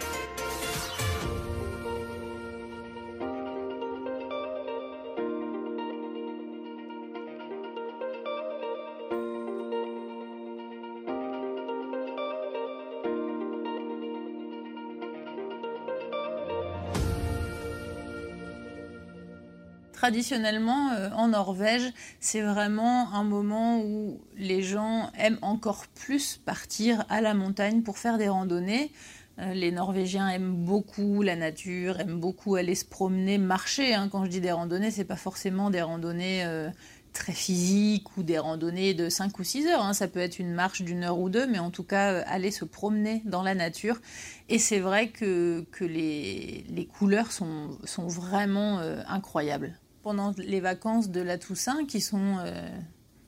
Traditionnellement, 20.07 20.93
euh, 20.93 21.11
en 21.17 21.27
Norvège, 21.27 21.93
c'est 22.21 22.41
vraiment 22.41 23.13
un 23.13 23.25
moment 23.25 23.81
où 23.81 24.21
les 24.37 24.63
gens 24.63 25.11
aiment 25.19 25.41
encore 25.43 25.89
plus 25.89 26.37
partir 26.37 27.05
à 27.09 27.21
la 27.21 27.35
montagne 27.35 27.83
pour 27.83 27.99
faire 27.99 28.17
des 28.17 28.29
randonnées. 28.29 28.93
Euh, 29.41 29.53
les 29.53 29.73
Norvégiens 29.73 30.29
aiment 30.29 30.55
beaucoup 30.55 31.23
la 31.23 31.35
nature, 31.35 31.99
aiment 31.99 32.21
beaucoup 32.21 32.55
aller 32.55 32.77
se 32.77 32.85
promener, 32.85 33.37
marcher. 33.37 33.95
Hein. 33.95 34.09
Quand 34.09 34.25
je 34.25 34.31
dis 34.31 34.41
des 34.41 34.53
randonnées, 34.53 34.93
c'est 34.93 35.05
pas 35.05 35.17
forcément 35.17 35.71
des 35.71 35.83
randonnées 35.83 36.45
euh, 36.45 36.71
très 37.13 37.33
physiques 37.33 38.17
ou 38.17 38.23
des 38.23 38.39
randonnées 38.39 38.95
de 38.95 39.09
5 39.09 39.37
ou 39.41 39.43
6 39.43 39.67
heures. 39.67 39.83
Hein. 39.83 39.93
Ça 39.93 40.07
peut 40.07 40.21
être 40.21 40.39
une 40.39 40.53
marche 40.53 40.83
d'une 40.83 41.03
heure 41.03 41.19
ou 41.19 41.31
deux, 41.31 41.49
mais 41.49 41.59
en 41.59 41.73
tout 41.73 41.83
cas, 41.83 42.21
aller 42.29 42.53
se 42.53 42.65
promener 42.65 43.23
dans 43.25 43.43
la 43.43 43.57
nature. 43.57 44.01
Et 44.49 44.61
c'est 44.61 44.79
vrai 44.79 45.09
que, 45.09 45.67
les, 45.81 46.89
couleurs 46.97 47.33
sont 47.33 47.77
vraiment 48.07 48.79
incroyables 49.09 49.77
pendant 50.07 50.33
les 50.39 50.61
vacances 50.61 51.11
de 51.11 51.21
la 51.21 51.37
Toussaint, 51.37 51.85
qui 51.85 52.01
sont 52.01 52.37
euh, 52.39 52.71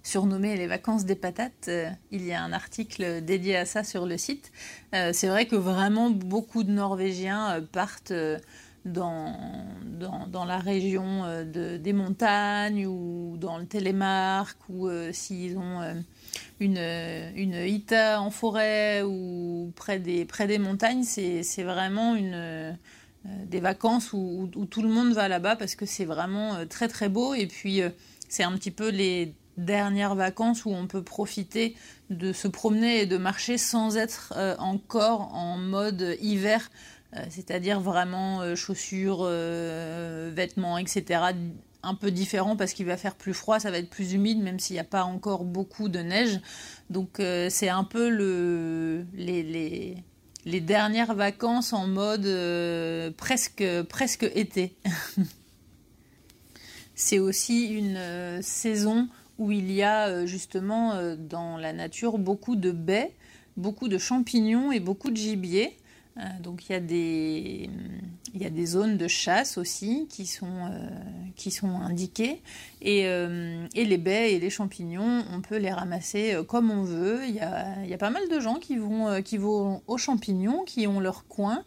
surnommées 0.04 0.56
les 0.56 0.68
vacances 0.68 1.04
des 1.04 1.16
patates. 1.16 1.66
Euh, 1.66 1.90
il 2.12 2.24
y 2.24 2.32
a 2.32 2.40
un 2.40 2.52
article 2.52 3.20
dédié 3.20 3.56
à 3.56 3.66
ça 3.66 3.82
sur 3.82 4.06
le 4.06 4.16
site. 4.16 4.52
Euh, 4.94 5.10
c'est 5.12 5.26
vrai 5.26 5.46
que 5.46 5.56
vraiment 5.56 6.08
beaucoup 6.08 6.62
de 6.62 6.70
Norvégiens 6.70 7.66
partent 7.72 8.12
dans, 8.84 9.34
dans, 10.28 10.44
la 10.44 10.58
région 10.58 11.24
de, 11.44 11.78
des 11.78 11.92
montagnes 11.92 12.86
ou 12.86 13.36
dans 13.38 13.58
le 13.58 13.66
Télémark 13.66 14.56
ou 14.68 14.88
s'ils 15.10 15.58
ont 15.58 15.82
une, 16.60 16.78
une 16.78 17.54
hita 17.54 18.22
en 18.22 18.30
forêt 18.30 19.02
ou 19.02 19.72
près 19.74 19.98
des, 19.98 20.24
près 20.24 20.46
des 20.46 20.58
montagnes, 20.60 21.02
c'est 21.02 21.64
vraiment 21.64 22.14
une 22.14 22.78
des 23.24 23.60
vacances 23.60 24.12
où, 24.12 24.48
tout 24.70 24.82
le 24.82 24.88
monde 24.88 25.12
va 25.12 25.28
là-bas 25.28 25.56
parce 25.56 25.74
que 25.74 25.86
c'est 25.86 26.04
vraiment 26.04 26.54
euh, 26.54 26.64
très 26.64 26.88
très 26.88 27.08
beau 27.08 27.34
et 27.34 27.46
puis 27.46 27.82
euh, 27.82 27.90
c'est 28.28 28.42
un 28.42 28.52
petit 28.52 28.70
peu 28.70 28.88
les 28.88 29.34
dernières 29.56 30.14
vacances 30.14 30.64
où 30.64 30.70
on 30.70 30.86
peut 30.86 31.02
profiter 31.02 31.74
de 32.10 32.32
se 32.32 32.46
promener 32.46 33.00
et 33.00 33.06
de 33.06 33.16
marcher 33.16 33.58
sans 33.58 33.96
être 33.96 34.32
encore 34.60 35.34
en 35.34 35.58
mode 35.58 36.16
hiver, 36.20 36.70
c'est-à-dire 37.28 37.80
vraiment 37.80 38.54
chaussures, 38.54 39.24
vêtements, 39.24 40.78
etc. 40.78 41.32
Un 41.82 41.94
peu 41.96 42.12
différent 42.12 42.54
parce 42.54 42.72
qu'il 42.72 42.86
va 42.86 42.96
faire 42.96 43.16
plus 43.16 43.34
froid, 43.34 43.58
ça 43.58 43.72
va 43.72 43.78
être 43.78 43.90
plus 43.90 44.12
humide, 44.12 44.40
même 44.40 44.60
s'il 44.60 44.74
n'y 44.74 44.80
a 44.80 44.84
pas 44.84 45.02
encore 45.02 45.44
beaucoup 45.44 45.88
de 45.88 45.98
neige. 45.98 46.38
Donc 46.88 47.20
c'est 47.48 47.68
un 47.68 47.82
peu 47.82 48.10
le, 48.10 49.06
les 49.12 50.04
dernières 50.44 51.14
vacances 51.14 51.72
en 51.72 51.86
mode 51.86 52.26
euh, 52.26 53.10
presque, 53.16 53.64
presque 53.88 54.24
été. 54.34 54.74
C'est 56.94 57.18
aussi 57.18 57.66
une 57.66 58.42
saison 58.42 59.08
où 59.38 59.52
il 59.52 59.70
y 59.70 59.84
a 59.84 60.26
justement 60.26 60.94
dans 61.16 61.56
la 61.56 61.72
nature 61.72 62.18
beaucoup 62.18 62.56
de 62.56 62.72
baies, 62.72 63.12
beaucoup 63.56 63.86
de 63.86 63.98
champignons 63.98 64.72
et 64.72 64.80
beaucoup 64.80 65.12
de 65.12 65.16
gibier. 65.16 65.76
Euh, 66.18 66.22
donc 66.40 66.68
il 66.68 66.72
y, 66.72 66.74
a 66.74 66.80
des, 66.80 67.70
il 68.34 68.42
y 68.42 68.46
a 68.46 68.50
des 68.50 68.66
zones 68.66 68.96
de 68.96 69.06
chasse 69.06 69.56
aussi 69.56 70.06
qui 70.08 70.26
sont, 70.26 70.46
euh, 70.46 70.88
qui 71.36 71.50
sont 71.50 71.80
indiquées. 71.80 72.42
Et, 72.82 73.06
euh, 73.06 73.66
et, 73.74 73.84
les 73.84 73.98
baies 73.98 74.32
et 74.32 74.40
les 74.40 74.50
champignons, 74.50 75.24
on 75.32 75.40
peut 75.40 75.58
les 75.58 75.70
ramasser 75.70 76.36
comme 76.48 76.70
on 76.70 76.82
veut. 76.82 77.20
Il 77.28 77.34
y 77.34 77.40
a, 77.40 77.82
il 77.84 77.90
y 77.90 77.94
a 77.94 77.98
pas 77.98 78.10
mal 78.10 78.28
de 78.28 78.40
gens 78.40 78.56
qui 78.56 78.76
vont, 78.76 79.22
qui 79.22 79.36
vont 79.36 79.82
aux 79.86 79.98
champignons, 79.98 80.64
qui 80.64 80.86
ont 80.86 81.00
leur 81.00 81.26
coin. 81.26 81.64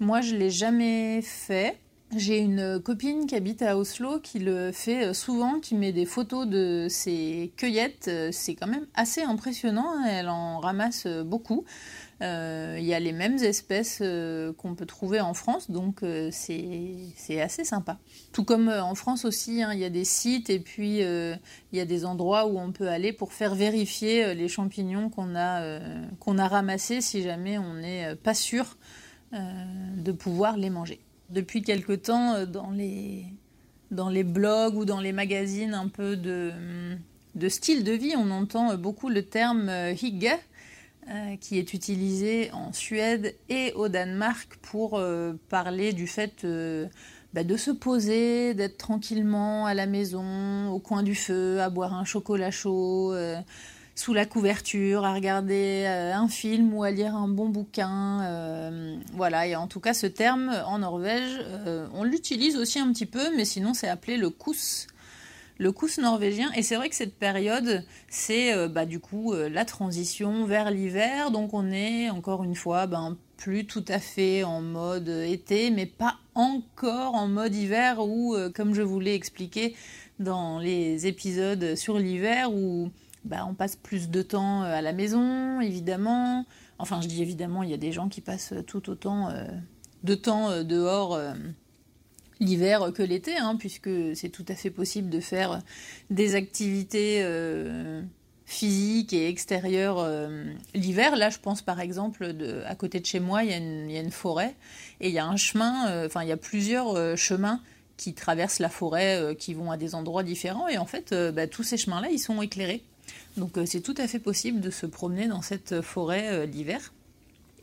Moi, 0.00 0.20
je 0.20 0.34
ne 0.34 0.40
l'ai 0.40 0.50
jamais 0.50 1.22
fait. 1.22 1.78
J'ai 2.16 2.38
une 2.38 2.80
copine 2.80 3.26
qui 3.26 3.34
habite 3.34 3.62
à 3.62 3.76
Oslo 3.76 4.20
qui 4.20 4.38
le 4.38 4.70
fait 4.70 5.14
souvent, 5.14 5.58
qui 5.58 5.74
met 5.74 5.92
des 5.92 6.04
photos 6.04 6.46
de 6.46 6.86
ses 6.88 7.52
cueillettes. 7.56 8.10
C'est 8.30 8.54
quand 8.54 8.68
même 8.68 8.86
assez 8.94 9.22
impressionnant, 9.22 10.04
elle 10.04 10.28
en 10.28 10.60
ramasse 10.60 11.06
beaucoup. 11.06 11.64
Euh, 12.22 12.76
il 12.78 12.84
y 12.84 12.94
a 12.94 13.00
les 13.00 13.12
mêmes 13.12 13.38
espèces 13.38 13.98
euh, 14.00 14.52
qu'on 14.52 14.74
peut 14.74 14.86
trouver 14.86 15.20
en 15.20 15.34
France, 15.34 15.70
donc 15.70 16.02
euh, 16.02 16.30
c'est 16.32 17.40
assez 17.40 17.64
sympa. 17.64 17.98
Tout 18.32 18.44
comme 18.44 18.68
en 18.68 18.94
France 18.94 19.24
aussi, 19.24 19.62
hein, 19.62 19.72
il 19.72 19.80
y 19.80 19.84
a 19.84 19.90
des 19.90 20.04
sites 20.04 20.48
et 20.48 20.60
puis 20.60 20.98
il 20.98 21.38
y 21.72 21.80
a 21.80 21.84
des 21.84 22.04
endroits 22.04 22.46
où 22.46 22.58
on 22.58 22.72
peut 22.72 22.88
aller 22.88 23.12
pour 23.12 23.32
faire 23.32 23.54
vérifier 23.54 24.34
les 24.34 24.48
champignons 24.48 25.08
qu'on 25.10 25.34
a, 25.34 25.78
a 25.78 26.48
ramassés 26.48 27.00
si 27.00 27.22
jamais 27.22 27.58
on 27.58 27.74
n'est 27.74 28.14
pas 28.16 28.34
sûr 28.34 28.76
de 29.32 30.12
pouvoir 30.12 30.56
les 30.56 30.70
manger. 30.70 31.00
Depuis 31.30 31.62
quelque 31.62 31.92
temps, 31.92 32.46
dans 32.46 32.70
les, 32.70 33.24
dans 33.90 34.08
les 34.08 34.24
blogs 34.24 34.76
ou 34.76 34.84
dans 34.84 35.00
les 35.00 35.12
magazines 35.12 35.74
un 35.74 35.88
peu 35.88 36.16
de, 36.16 36.52
de 37.34 37.48
style 37.48 37.82
de 37.82 37.92
vie, 37.92 38.14
on 38.16 38.30
entend 38.30 38.76
beaucoup 38.76 39.08
le 39.08 39.24
terme 39.24 39.70
hygge, 40.00 40.38
euh, 41.10 41.36
qui 41.38 41.58
est 41.58 41.74
utilisé 41.74 42.50
en 42.52 42.72
Suède 42.72 43.34
et 43.50 43.74
au 43.74 43.88
Danemark 43.88 44.56
pour 44.62 44.98
euh, 44.98 45.34
parler 45.50 45.92
du 45.92 46.06
fait 46.06 46.44
euh, 46.44 46.86
bah, 47.34 47.44
de 47.44 47.58
se 47.58 47.70
poser, 47.70 48.54
d'être 48.54 48.78
tranquillement 48.78 49.66
à 49.66 49.74
la 49.74 49.84
maison, 49.84 50.70
au 50.70 50.78
coin 50.78 51.02
du 51.02 51.14
feu, 51.14 51.60
à 51.60 51.68
boire 51.68 51.92
un 51.92 52.06
chocolat 52.06 52.50
chaud, 52.50 53.14
sous 53.94 54.14
la 54.14 54.24
couverture, 54.24 55.04
à 55.04 55.12
regarder 55.12 55.84
un 55.86 56.28
film 56.28 56.72
ou 56.72 56.84
à 56.84 56.90
lire 56.90 57.14
un 57.14 57.28
bon 57.28 57.50
bouquin. 57.50 59.02
voilà, 59.12 59.46
et 59.46 59.56
en 59.56 59.66
tout 59.66 59.80
cas 59.80 59.92
ce 59.92 60.06
terme 60.06 60.50
en 60.66 60.78
Norvège, 60.78 61.44
on 61.92 62.04
l'utilise 62.04 62.56
aussi 62.56 62.78
un 62.78 62.90
petit 62.92 63.06
peu, 63.06 63.36
mais 63.36 63.44
sinon 63.44 63.74
c'est 63.74 63.88
appelé 63.88 64.16
le 64.16 64.30
kous 64.30 64.86
le 65.58 65.72
Kous 65.72 66.00
norvégien. 66.00 66.50
Et 66.52 66.62
c'est 66.62 66.76
vrai 66.76 66.88
que 66.88 66.96
cette 66.96 67.16
période, 67.16 67.84
c'est 68.08 68.54
euh, 68.54 68.68
bah, 68.68 68.86
du 68.86 69.00
coup 69.00 69.32
euh, 69.32 69.48
la 69.48 69.64
transition 69.64 70.44
vers 70.44 70.70
l'hiver. 70.70 71.30
Donc 71.30 71.54
on 71.54 71.70
est 71.70 72.10
encore 72.10 72.44
une 72.44 72.54
fois 72.54 72.86
ben, 72.86 73.16
plus 73.36 73.66
tout 73.66 73.84
à 73.88 73.98
fait 73.98 74.44
en 74.44 74.60
mode 74.60 75.08
été, 75.08 75.70
mais 75.70 75.86
pas 75.86 76.16
encore 76.34 77.14
en 77.14 77.28
mode 77.28 77.54
hiver 77.54 78.00
où, 78.00 78.34
euh, 78.34 78.50
comme 78.50 78.74
je 78.74 78.82
vous 78.82 79.00
l'ai 79.00 79.14
expliqué 79.14 79.76
dans 80.18 80.58
les 80.58 81.06
épisodes 81.06 81.74
sur 81.74 81.98
l'hiver, 81.98 82.52
où 82.52 82.90
bah, 83.24 83.46
on 83.48 83.54
passe 83.54 83.76
plus 83.76 84.10
de 84.10 84.22
temps 84.22 84.62
à 84.62 84.80
la 84.80 84.92
maison, 84.92 85.60
évidemment. 85.60 86.44
Enfin, 86.78 87.00
je 87.00 87.08
dis 87.08 87.22
évidemment, 87.22 87.62
il 87.62 87.70
y 87.70 87.74
a 87.74 87.78
des 87.78 87.92
gens 87.92 88.08
qui 88.08 88.20
passent 88.20 88.54
tout 88.66 88.90
autant 88.90 89.28
de 90.02 90.14
temps 90.14 90.62
dehors 90.62 91.18
l'hiver 92.40 92.92
que 92.92 93.02
l'été, 93.02 93.36
hein, 93.36 93.56
puisque 93.56 93.90
c'est 94.14 94.28
tout 94.28 94.44
à 94.48 94.54
fait 94.54 94.70
possible 94.70 95.10
de 95.10 95.20
faire 95.20 95.62
des 96.10 96.34
activités 96.34 97.20
euh, 97.22 98.02
physiques 98.46 99.12
et 99.12 99.28
extérieures 99.28 99.98
euh, 99.98 100.44
l'hiver. 100.74 101.16
Là, 101.16 101.30
je 101.30 101.38
pense 101.38 101.62
par 101.62 101.80
exemple, 101.80 102.34
à 102.66 102.74
côté 102.74 103.00
de 103.00 103.06
chez 103.06 103.20
moi, 103.20 103.44
il 103.44 103.50
y, 103.50 103.54
a 103.54 104.00
une, 104.00 104.10
forêt 104.10 104.54
et 105.00 105.08
il 105.08 105.14
y 105.14 105.18
a 105.18 105.26
un 105.26 105.36
chemin, 105.36 105.88
euh, 105.88 106.06
enfin, 106.06 106.22
il 106.22 106.28
y 106.28 106.32
a 106.32 106.36
plusieurs 106.36 107.16
chemins 107.16 107.60
qui 107.96 108.14
traversent 108.14 108.58
la 108.58 108.68
forêt, 108.68 109.36
qui 109.38 109.54
vont 109.54 109.70
à 109.70 109.76
des 109.76 109.94
endroits 109.94 110.24
différents, 110.24 110.66
et 110.66 110.78
en 110.78 110.86
fait, 110.86 111.14
bah, 111.32 111.46
tous 111.46 111.62
ces 111.62 111.76
chemins-là, 111.76 112.08
ils 112.10 112.18
sont 112.18 112.42
éclairés. 112.42 112.82
Donc 113.36 113.52
c'est 113.66 113.82
tout 113.82 113.94
à 113.98 114.08
fait 114.08 114.18
possible 114.18 114.60
de 114.60 114.70
se 114.70 114.86
promener 114.86 115.28
dans 115.28 115.42
cette 115.42 115.80
forêt 115.80 116.46
l'hiver. 116.46 116.92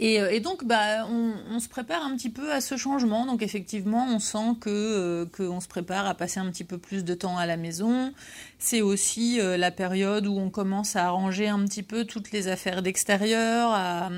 Euh, 0.01 0.29
et, 0.29 0.39
donc, 0.39 0.65
bah, 0.65 1.05
on, 1.07 1.59
se 1.59 1.69
prépare 1.69 2.03
un 2.03 2.15
petit 2.15 2.29
peu 2.29 2.51
à 2.51 2.61
ce 2.61 2.75
changement. 2.75 3.25
Donc, 3.25 3.43
effectivement, 3.43 4.07
on 4.09 4.19
sent 4.19 4.55
que 4.59 4.69
euh, 4.69 5.25
qu'on 5.25 5.59
se 5.59 5.67
prépare 5.67 6.07
à 6.07 6.15
passer 6.15 6.39
un 6.39 6.49
petit 6.49 6.63
peu 6.63 6.77
plus 6.77 7.03
de 7.03 7.13
temps 7.13 7.37
à 7.37 7.45
la 7.45 7.57
maison. 7.57 8.13
C'est 8.57 8.81
aussi 8.81 9.39
euh, 9.39 9.57
la 9.57 9.71
période 9.71 10.25
où 10.25 10.37
on 10.37 10.49
commence 10.49 10.95
à 10.95 11.05
arranger 11.05 11.47
un 11.47 11.63
petit 11.65 11.83
peu 11.83 12.05
toutes 12.05 12.31
les 12.31 12.47
affaires 12.47 12.81
d'extérieur. 12.81 14.11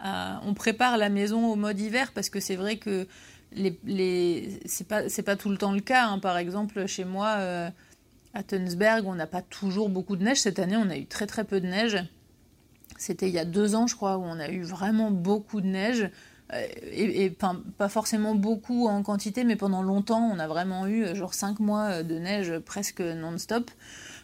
on 0.00 0.54
prépare 0.54 0.96
la 0.96 1.10
maison 1.10 1.52
au 1.52 1.56
mode 1.56 1.78
hiver 1.78 2.12
parce 2.12 2.30
que 2.30 2.40
c'est 2.40 2.56
vrai 2.56 2.76
que 2.78 3.06
les, 3.52 3.78
les 3.84 4.60
c'est 4.64 4.86
pas 4.86 5.08
c'est 5.08 5.22
pas 5.22 5.36
tout 5.36 5.50
le 5.50 5.58
temps 5.58 5.72
le 5.72 5.80
cas. 5.80 6.06
Hein. 6.06 6.18
Par 6.18 6.38
exemple, 6.38 6.86
chez 6.86 7.04
moi 7.04 7.36
à 8.32 8.42
Tunsberg, 8.42 9.06
on 9.06 9.14
n'a 9.14 9.26
pas 9.26 9.42
toujours 9.42 9.90
beaucoup 9.90 10.16
de 10.16 10.24
neige. 10.24 10.38
Cette 10.38 10.58
année, 10.58 10.76
on 10.76 10.88
a 10.88 10.96
eu 10.96 11.06
très 11.06 11.26
très 11.26 11.44
peu 11.44 11.60
de 11.60 11.66
neige. 11.66 11.98
C'était 13.00 13.28
il 13.28 13.34
y 13.34 13.38
a 13.38 13.46
deux 13.46 13.74
ans, 13.74 13.86
je 13.86 13.96
crois, 13.96 14.18
où 14.18 14.22
on 14.24 14.38
a 14.38 14.50
eu 14.50 14.60
vraiment 14.60 15.10
beaucoup 15.10 15.62
de 15.62 15.66
neige. 15.66 16.10
Euh, 16.52 16.66
et, 16.92 17.30
pas 17.30 17.88
forcément 17.88 18.34
beaucoup 18.34 18.88
en 18.88 19.02
quantité, 19.02 19.42
mais 19.44 19.56
pendant 19.56 19.82
longtemps, 19.82 20.20
on 20.20 20.38
a 20.38 20.46
vraiment 20.46 20.86
eu 20.86 21.04
euh, 21.04 21.14
genre 21.14 21.32
cinq 21.32 21.60
mois 21.60 21.84
euh, 21.84 22.02
de 22.02 22.18
neige 22.18 22.58
presque 22.58 23.00
non-stop, 23.00 23.70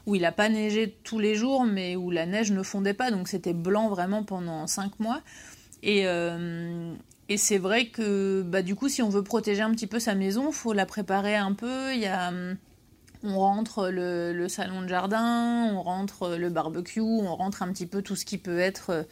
où 0.04 0.14
il 0.14 0.20
n'a 0.20 0.32
pas 0.32 0.50
neigé 0.50 0.94
tous 1.04 1.18
les 1.18 1.36
jours, 1.36 1.64
mais 1.64 1.96
où 1.96 2.10
la 2.10 2.26
neige 2.26 2.52
ne 2.52 2.62
fondait 2.62 2.92
pas, 2.92 3.10
donc 3.10 3.28
c'était 3.28 3.54
blanc 3.54 3.88
vraiment 3.88 4.24
pendant 4.24 4.66
cinq 4.66 5.00
mois. 5.00 5.22
Et, 5.82 6.04
et 7.28 7.36
c'est 7.36 7.58
vrai 7.58 7.86
que 7.86 8.42
bah, 8.42 8.62
du 8.62 8.74
coup, 8.74 8.88
si 8.88 9.02
on 9.02 9.08
veut 9.08 9.22
protéger 9.22 9.62
un 9.62 9.70
petit 9.70 9.86
peu 9.86 10.00
sa 10.00 10.14
maison, 10.14 10.52
faut 10.52 10.72
la 10.72 10.84
préparer 10.84 11.36
un 11.36 11.52
peu. 11.52 11.94
Il 11.94 12.00
y 12.00 12.06
a 12.06 12.28
hum, 12.28 12.56
on 13.22 13.38
rentre 13.38 13.88
le, 13.88 14.46
salon 14.48 14.82
de 14.82 14.88
jardin, 14.88 15.70
on 15.72 15.82
rentre 15.82 16.36
le 16.36 16.50
barbecue, 16.50 17.00
on 17.00 17.34
rentre 17.34 17.62
un 17.62 17.72
petit 17.72 17.86
peu 17.86 18.02
tout 18.02 18.16
ce 18.16 18.24
qui 18.24 18.38
peut 18.38 18.58
être 18.58 19.06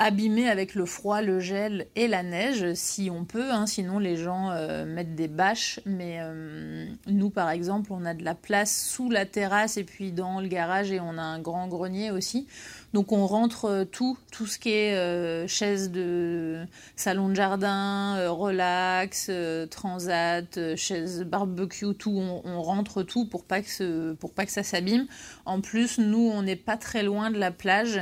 euh, 0.00 0.04
abîmé 0.04 0.48
avec 0.48 0.74
le 0.74 0.86
froid, 0.86 1.22
le 1.22 1.40
gel 1.40 1.86
et 1.96 2.08
la 2.08 2.22
neige, 2.22 2.74
si 2.74 3.10
on 3.10 3.24
peut. 3.24 3.50
Hein. 3.50 3.66
sinon, 3.66 3.98
les 3.98 4.16
gens 4.16 4.50
euh, 4.50 4.84
mettent 4.84 5.14
des 5.14 5.28
bâches. 5.28 5.80
Mais 5.86 6.18
euh, 6.20 6.86
nous, 7.06 7.30
par 7.30 7.50
exemple, 7.50 7.92
on 7.92 8.04
a 8.04 8.14
de 8.14 8.24
la 8.24 8.34
place 8.34 8.88
sous 8.88 9.10
la 9.10 9.26
terrasse 9.26 9.76
et 9.76 9.84
puis 9.84 10.12
dans 10.12 10.40
le 10.40 10.48
garage 10.48 10.92
et 10.92 11.00
on 11.00 11.18
a 11.18 11.22
un 11.22 11.40
grand 11.40 11.68
grenier 11.68 12.10
aussi. 12.10 12.46
Donc 12.92 13.12
on 13.12 13.26
rentre 13.26 13.66
euh, 13.66 13.84
tout, 13.84 14.16
tout 14.32 14.46
ce 14.46 14.58
qui 14.58 14.70
est 14.70 14.94
euh, 14.94 15.46
chaise 15.46 15.90
de 15.90 16.64
salon 16.94 17.28
de 17.28 17.34
jardin, 17.34 18.28
relax, 18.30 19.30
transat, 19.70 20.76
chaise 20.76 21.24
barbecue, 21.24 21.94
tout, 21.94 22.12
on, 22.12 22.62
rentre 22.62 23.02
tout 23.02 23.26
pour 23.26 23.44
pas 23.44 23.60
que 23.60 24.12
pour 24.14 24.32
pas 24.32 24.46
que 24.46 24.52
ça 24.52 24.62
s'abîme. 24.62 25.06
En 25.44 25.60
plus, 25.60 25.98
nous, 25.98 26.30
on 26.32 26.42
n'est 26.42 26.56
pas 26.56 26.76
très 26.76 27.02
loin 27.02 27.30
de 27.30 27.38
la 27.38 27.50
plage. 27.50 28.00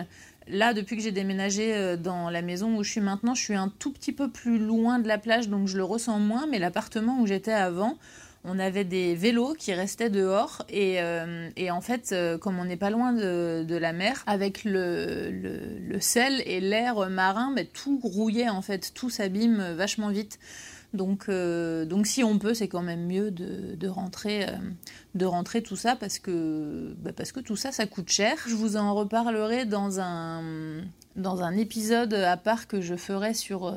Là, 0.49 0.75
depuis 0.75 0.97
que 0.97 1.03
j'ai 1.03 1.13
déménagé 1.13 1.97
dans 1.97 2.29
la 2.29 2.43
maison 2.43 2.77
où 2.77 2.85
je 2.85 2.91
suis 2.91 3.01
maintenant, 3.01 3.35
je 3.35 3.43
suis 3.43 3.55
un 3.55 3.73
tout 3.79 3.93
petit 3.93 4.13
peu 4.13 4.31
plus 4.31 4.59
loin 4.59 4.99
de 4.99 5.09
la 5.09 5.19
plage, 5.19 5.49
donc 5.49 5.69
je 5.69 5.77
le 5.77 5.85
ressens 5.85 6.19
moins. 6.19 6.47
Mais 6.47 6.59
l'appartement 6.59 7.21
où 7.21 7.27
j'étais 7.27 7.53
avant, 7.53 7.97
on 8.45 8.59
avait 8.59 8.85
des 8.85 9.15
vélos 9.15 9.55
qui 9.55 9.73
restaient 9.73 10.11
dehors 10.11 10.65
et, 10.69 11.01
euh, 11.01 11.49
en 11.71 11.81
fait, 11.81 12.13
euh, 12.13 12.37
comme 12.37 12.59
on 12.59 12.67
n'est 12.67 12.77
pas 12.77 12.91
loin 12.91 13.13
de, 13.13 13.77
la 13.77 13.93
mer, 13.93 14.23
avec 14.27 14.65
le, 14.65 15.99
sel 16.01 16.43
et 16.45 16.61
l'air 16.61 17.09
marin, 17.09 17.53
bah, 17.57 17.63
tout 17.65 17.99
rouillait 18.03 18.51
en 18.51 18.63
fait, 18.63 18.93
tout 18.95 19.09
s'abîme 19.09 19.75
vachement 19.77 20.09
vite. 20.09 20.39
Donc, 20.95 21.25
euh, 21.29 21.85
donc 21.85 22.07
si 22.07 22.25
on 22.25 22.39
peut, 22.39 22.55
c'est 22.55 22.69
quand 22.69 22.83
même 22.83 23.07
mieux 23.07 23.31
de, 23.31 23.89
rentrer, 23.89 24.47
de 25.15 25.27
rentrer 25.27 25.63
tout 25.63 25.77
ça 25.77 25.97
parce 25.97 26.19
que, 26.19 26.95
bah, 27.01 27.13
parce 27.13 27.33
que 27.33 27.41
tout 27.41 27.57
ça, 27.57 27.73
ça 27.73 27.87
coûte 27.87 28.11
cher. 28.11 28.37
Je 28.47 28.55
vous 28.55 28.77
en 28.77 28.95
reparlerai 28.95 29.67
dans 29.67 30.01
un, 30.01 30.83
dans 31.17 31.43
un 31.43 31.57
épisode 31.57 32.15
à 32.15 32.37
part 32.37 32.67
que 32.69 32.81
je 32.81 32.95
ferai 32.95 33.35
sur 33.35 33.75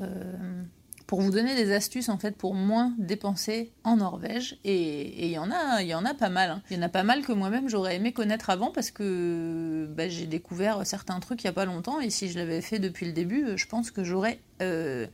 pour 1.08 1.22
vous 1.22 1.32
donner 1.32 1.56
des 1.56 1.72
astuces 1.74 2.10
en 2.10 2.18
fait 2.18 2.36
pour 2.36 2.54
moins 2.54 2.94
dépenser 3.00 3.72
en 3.86 3.98
Norvège. 3.98 4.60
Et 4.66 5.26
il 5.26 5.32
y 5.32 5.38
en 5.40 5.50
a, 5.50 5.82
y 5.82 5.96
en 5.96 6.06
a 6.06 6.14
pas 6.14 6.30
mal. 6.30 6.52
Hein. 6.52 6.62
Il 6.70 6.76
y 6.76 6.80
en 6.80 6.84
a 6.84 6.90
pas 6.90 7.04
mal 7.04 7.24
que 7.24 7.32
moi-même 7.32 7.70
j'aurais 7.70 7.96
aimé 7.96 8.12
connaître 8.12 8.50
avant 8.50 8.72
parce 8.72 8.92
que 8.92 9.88
bah, 9.96 10.10
j'ai 10.10 10.28
découvert 10.28 10.86
certains 10.86 11.20
trucs 11.22 11.44
il 11.44 11.48
y 11.48 11.50
a 11.50 11.54
pas 11.54 11.66
longtemps 11.66 12.02
et 12.02 12.10
si 12.10 12.30
je 12.30 12.38
l'avais 12.38 12.62
fait 12.62 12.78
depuis 12.78 13.06
le 13.06 13.14
début, 13.14 13.46
je 13.56 13.66
pense 13.66 13.90
que 13.90 14.04
j'aurais 14.04 14.40
euh, 14.62 15.08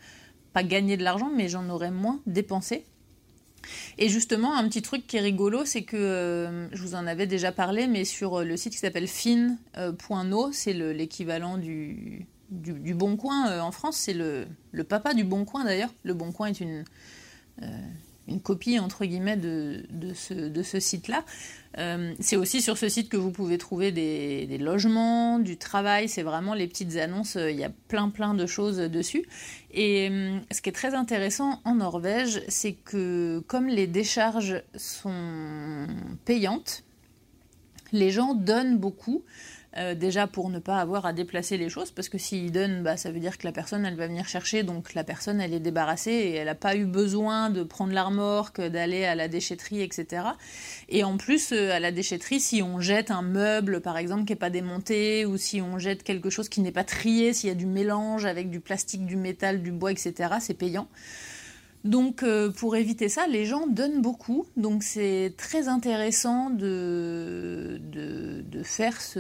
pas 0.54 0.64
gagné 0.64 0.98
de 0.98 1.04
l'argent, 1.04 1.32
mais 1.36 1.50
j'en 1.50 1.68
aurais 1.70 1.92
moins 1.92 2.20
dépensé. 2.26 2.86
Et 3.98 4.10
justement, 4.10 4.56
un 4.56 4.68
petit 4.68 4.82
truc 4.82 5.08
qui 5.08 5.18
est 5.18 5.22
rigolo, 5.22 5.66
c'est 5.66 5.84
que 5.84 5.96
euh, 5.96 6.70
je 6.76 6.82
vous 6.82 6.96
en 6.96 7.08
avais 7.08 7.28
déjà 7.28 7.52
parlé, 7.52 7.88
mais 7.88 8.04
sur 8.04 8.44
le 8.44 8.58
site 8.58 8.74
qui 8.74 8.80
s'appelle 8.80 9.08
fin.no, 9.08 10.52
c'est 10.52 10.74
l'équivalent 10.74 11.58
du, 11.58 12.28
du, 12.54 12.94
Bon 12.94 13.16
Coin 13.16 13.50
euh, 13.50 13.60
en 13.62 13.72
France, 13.72 13.98
c'est 13.98 14.14
le, 14.14 14.48
papa 14.88 15.14
du 15.14 15.24
Bon 15.24 15.46
Coin 15.46 15.64
d'ailleurs. 15.64 15.94
Le 16.04 16.14
Bon 16.14 16.32
Coin 16.32 16.48
est 16.48 16.60
une, 16.60 16.84
euh, 17.62 17.66
une 18.28 18.42
copie 18.42 18.80
entre 18.80 19.06
guillemets 19.06 19.38
de, 19.38 19.84
de 19.90 20.14
ce, 20.14 20.34
de 20.34 20.64
ce 20.64 20.80
site-là. 20.80 21.24
Euh, 21.78 22.14
c'est 22.20 22.36
aussi 22.36 22.62
sur 22.62 22.78
ce 22.78 22.88
site 22.88 23.10
que 23.10 23.18
vous 23.18 23.32
pouvez 23.32 23.58
trouver 23.58 23.92
des, 23.92 24.58
logements, 24.60 25.40
du 25.40 25.58
travail, 25.58 26.08
c'est 26.08 26.22
vraiment 26.22 26.54
les 26.54 26.68
petites 26.68 26.98
annonces, 26.98 27.36
il 27.36 27.56
y 27.56 27.64
a 27.64 27.72
plein 27.88 28.10
plein 28.10 28.34
de 28.34 28.46
choses 28.46 28.78
dessus. 28.78 29.26
Et 29.72 30.08
euh, 30.10 30.38
ce 30.52 30.62
qui 30.62 30.70
est 30.70 30.74
très 30.74 30.94
intéressant 30.94 31.62
en 31.66 31.76
Norvège, 31.76 32.44
c'est 32.48 32.74
que 32.74 33.44
comme 33.48 33.68
les 33.68 33.88
décharges 33.88 34.62
sont 34.76 35.88
payantes, 36.26 36.84
les 37.92 38.12
gens 38.12 38.34
donnent 38.34 38.78
beaucoup. 38.78 39.24
Euh, 39.78 39.96
déjà 39.96 40.28
pour 40.28 40.52
ne 40.52 40.60
pas 40.60 40.78
avoir 40.78 41.08
à 41.08 41.14
déplacer 41.14 41.58
les 41.58 41.68
choses, 41.68 41.90
parce 41.90 42.08
que 42.08 42.20
s'ils 42.20 42.52
donnent, 42.52 42.84
bah, 42.84 42.96
ça 42.96 43.12
veut 43.12 43.20
dire 43.20 43.40
que 43.40 43.48
la 43.48 43.52
personne, 43.52 43.86
elle 43.86 43.96
va 43.96 44.06
venir 44.06 44.28
chercher, 44.28 44.62
donc 44.62 44.94
la 44.94 45.04
personne, 45.04 45.42
elle 45.42 45.54
est 45.54 45.60
débarrassée 45.60 46.12
et 46.12 46.36
elle 46.36 46.46
n'a 46.46 46.54
pas 46.54 46.76
eu 46.76 46.86
besoin 46.86 47.50
de 47.50 47.64
prendre 47.64 47.92
la 47.92 48.04
remorque, 48.04 48.62
d'aller 48.62 49.04
à 49.06 49.16
la 49.16 49.28
déchetterie, 49.28 49.82
etc. 49.82 50.26
Et 50.90 51.04
en 51.04 51.18
plus, 51.18 51.52
euh, 51.54 51.72
à 51.72 51.80
la 51.80 51.92
déchetterie, 51.92 52.40
si 52.40 52.62
on 52.62 52.80
jette 52.82 53.10
un 53.10 53.24
meuble, 53.24 53.82
par 53.82 53.98
exemple, 53.98 54.26
qui 54.26 54.34
n'est 54.34 54.38
pas 54.40 54.52
démonté, 54.52 55.26
ou 55.26 55.38
si 55.38 55.60
on 55.60 55.80
jette 55.80 56.04
quelque 56.04 56.30
chose 56.30 56.50
qui 56.50 56.62
n'est 56.62 56.72
pas 56.72 56.84
trié, 56.84 57.34
s'il 57.34 57.50
y 57.50 57.52
a 57.52 57.56
du 57.56 57.66
mélange 57.66 58.26
avec 58.26 58.52
du 58.52 58.60
plastique, 58.60 59.08
du 59.08 59.16
métal, 59.16 59.64
du 59.64 59.72
bois, 59.72 59.92
etc., 59.92 60.36
c'est 60.40 60.54
payant. 60.54 60.88
Donc 61.84 62.24
euh, 62.24 62.50
pour 62.50 62.78
éviter 62.78 63.10
ça, 63.10 63.28
les 63.28 63.46
gens 63.46 63.68
donnent 63.68 64.02
beaucoup. 64.02 64.46
Donc 64.56 64.84
c'est 64.84 65.34
très 65.38 65.68
intéressant 65.68 66.50
de, 66.50 67.82
de, 67.92 68.64
faire 68.64 69.02
ce, 69.02 69.20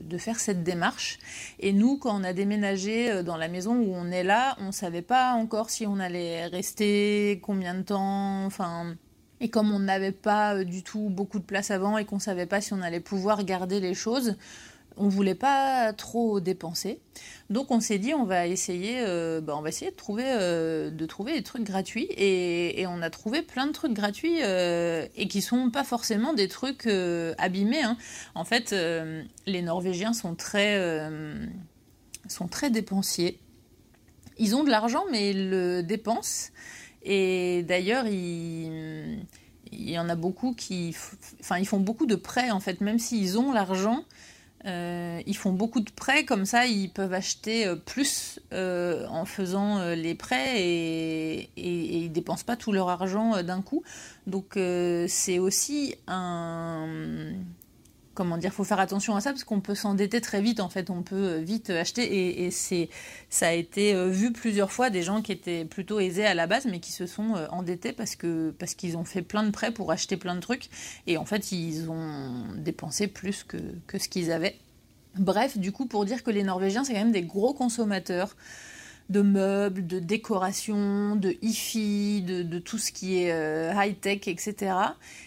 de 0.00 0.18
faire 0.18 0.38
cette 0.38 0.62
démarche. 0.62 1.18
Et 1.58 1.72
nous, 1.72 1.98
quand 1.98 2.20
on 2.20 2.22
a 2.22 2.32
déménagé 2.32 3.10
euh, 3.10 3.22
dans 3.24 3.36
la 3.36 3.48
maison 3.48 3.74
où 3.74 3.92
on 3.94 4.12
est 4.12 4.22
là, 4.22 4.56
on 4.60 4.66
ne 4.66 4.72
savait 4.72 5.02
pas 5.02 5.32
encore 5.32 5.70
si 5.70 5.84
on 5.86 5.98
allait 5.98 6.46
rester, 6.46 7.40
combien 7.42 7.74
de 7.74 7.82
temps, 7.82 8.44
enfin... 8.44 8.94
Et 9.40 9.48
comme 9.48 9.72
on 9.72 9.80
n'avait 9.80 10.12
pas 10.12 10.54
euh, 10.54 10.64
du 10.64 10.84
tout 10.84 11.08
beaucoup 11.10 11.40
de 11.40 11.44
place 11.44 11.72
avant 11.72 11.98
et 11.98 12.04
qu'on 12.04 12.16
ne 12.16 12.20
savait 12.20 12.46
pas 12.46 12.60
si 12.60 12.74
on 12.74 12.80
allait 12.80 13.00
pouvoir 13.00 13.42
garder 13.42 13.80
les 13.80 13.94
choses, 13.94 14.36
on 14.96 15.08
voulait 15.08 15.34
pas 15.34 15.92
trop 15.92 16.40
dépenser. 16.40 17.00
Donc 17.50 17.70
on 17.70 17.80
s'est 17.80 17.98
dit 17.98 18.14
on 18.14 18.24
va 18.24 18.46
essayer, 18.46 18.96
euh, 19.00 19.40
bah, 19.40 19.54
on 19.56 19.62
va 19.62 19.68
essayer 19.68 19.90
de 19.90 19.96
trouver, 19.96 20.24
euh, 20.26 20.90
de 20.90 21.06
trouver 21.06 21.34
des 21.34 21.42
trucs 21.42 21.64
gratuits 21.64 22.08
et, 22.16 22.84
on 22.86 23.00
a 23.02 23.10
trouvé 23.10 23.42
plein 23.42 23.66
de 23.66 23.72
trucs 23.72 23.92
gratuits 23.92 24.42
euh, 24.42 25.06
et 25.16 25.28
qui 25.28 25.40
sont 25.40 25.70
pas 25.70 25.84
forcément 25.84 26.34
des 26.34 26.48
trucs 26.48 26.86
abîmés. 27.38 27.82
Hein. 27.82 27.96
En 28.34 28.44
fait, 28.44 28.74
les 29.46 29.62
Norvégiens 29.62 30.12
sont 30.12 30.34
très, 30.34 30.78
sont 32.28 32.48
très 32.48 32.70
dépensiers. 32.70 33.38
Ils 34.38 34.56
ont 34.56 34.64
de 34.64 34.70
l'argent 34.70 35.04
mais 35.10 35.30
ils 35.30 35.50
le 35.50 35.82
dépensent. 35.82 36.50
Et 37.04 37.64
d'ailleurs, 37.66 38.06
il 38.06 39.26
y 39.72 39.98
en 39.98 40.08
a 40.08 40.14
beaucoup 40.14 40.54
qui, 40.54 40.94
enfin, 41.40 41.58
ils 41.58 41.66
font 41.66 41.80
beaucoup 41.80 42.06
de 42.06 42.14
prêts 42.14 42.50
en 42.50 42.60
fait, 42.60 42.80
même 42.80 42.98
s'ils 42.98 43.38
ont 43.38 43.52
l'argent. 43.52 44.04
Euh, 44.64 45.20
ils 45.26 45.36
font 45.36 45.52
beaucoup 45.52 45.80
de 45.80 45.90
prêts, 45.90 46.24
comme 46.24 46.44
ça 46.44 46.66
ils 46.66 46.88
peuvent 46.90 47.12
acheter 47.12 47.66
euh, 47.66 47.74
plus 47.74 48.38
euh, 48.52 49.06
en 49.08 49.24
faisant 49.24 49.84
les 49.94 50.14
prêts 50.14 50.62
et, 50.62 51.50
et, 51.56 51.96
ils 51.96 52.12
dépensent 52.12 52.44
pas 52.44 52.56
tout 52.56 52.72
leur 52.72 52.88
argent 52.88 53.42
d'un 53.42 53.62
coup. 53.62 53.82
Donc 54.26 54.58
c'est 55.08 55.38
aussi 55.38 55.96
un 56.06 56.86
comment 58.14 58.36
dire, 58.36 58.52
faut 58.52 58.64
faire 58.64 58.80
attention 58.80 59.16
à 59.16 59.20
ça 59.20 59.30
parce 59.30 59.44
qu'on 59.44 59.60
peut 59.60 59.74
s'endetter 59.74 60.20
très 60.20 60.40
vite 60.42 60.60
en 60.60 60.68
fait, 60.68 60.90
on 60.90 61.02
peut 61.02 61.36
vite 61.36 61.70
acheter 61.70 62.44
et, 62.44 62.50
c'est 62.50 62.88
ça 63.30 63.48
a 63.48 63.52
été 63.52 63.94
vu 64.10 64.32
plusieurs 64.32 64.70
fois 64.70 64.90
des 64.90 65.02
gens 65.02 65.22
qui 65.22 65.32
étaient 65.32 65.64
plutôt 65.64 66.00
aisés 66.00 66.26
à 66.26 66.34
la 66.34 66.46
base 66.46 66.66
mais 66.66 66.80
qui 66.80 66.92
se 66.92 67.06
sont 67.06 67.34
endettés 67.50 67.92
parce 67.92 68.16
que 68.16 68.50
parce 68.58 68.74
qu'ils 68.74 68.96
ont 68.96 69.04
fait 69.04 69.22
plein 69.22 69.42
de 69.42 69.50
prêts 69.50 69.72
pour 69.72 69.90
acheter 69.90 70.16
plein 70.16 70.34
de 70.34 70.40
trucs 70.40 70.68
et 71.06 71.16
en 71.16 71.24
fait 71.24 71.52
ils 71.52 71.90
ont 71.90 72.44
dépensé 72.56 73.06
plus 73.06 73.44
que, 73.44 73.56
que 73.86 73.98
ce 73.98 74.08
qu'ils 74.08 74.30
avaient. 74.30 74.56
Bref, 75.16 75.58
du 75.58 75.72
coup 75.72 75.86
pour 75.86 76.04
dire 76.04 76.22
que 76.22 76.30
les 76.30 76.42
Norvégiens 76.42 76.84
c'est 76.84 76.92
quand 76.92 77.00
même 77.00 77.12
des 77.12 77.22
gros 77.22 77.54
consommateurs 77.54 78.36
de 79.08 79.20
meubles, 79.20 79.86
de 79.86 79.98
décoration, 79.98 81.16
de 81.16 81.36
hi-fi, 81.42 82.22
de, 82.22 82.58
tout 82.58 82.78
ce 82.78 82.92
qui 82.92 83.18
est 83.18 83.72
high-tech, 83.74 84.26
etc. 84.26 84.74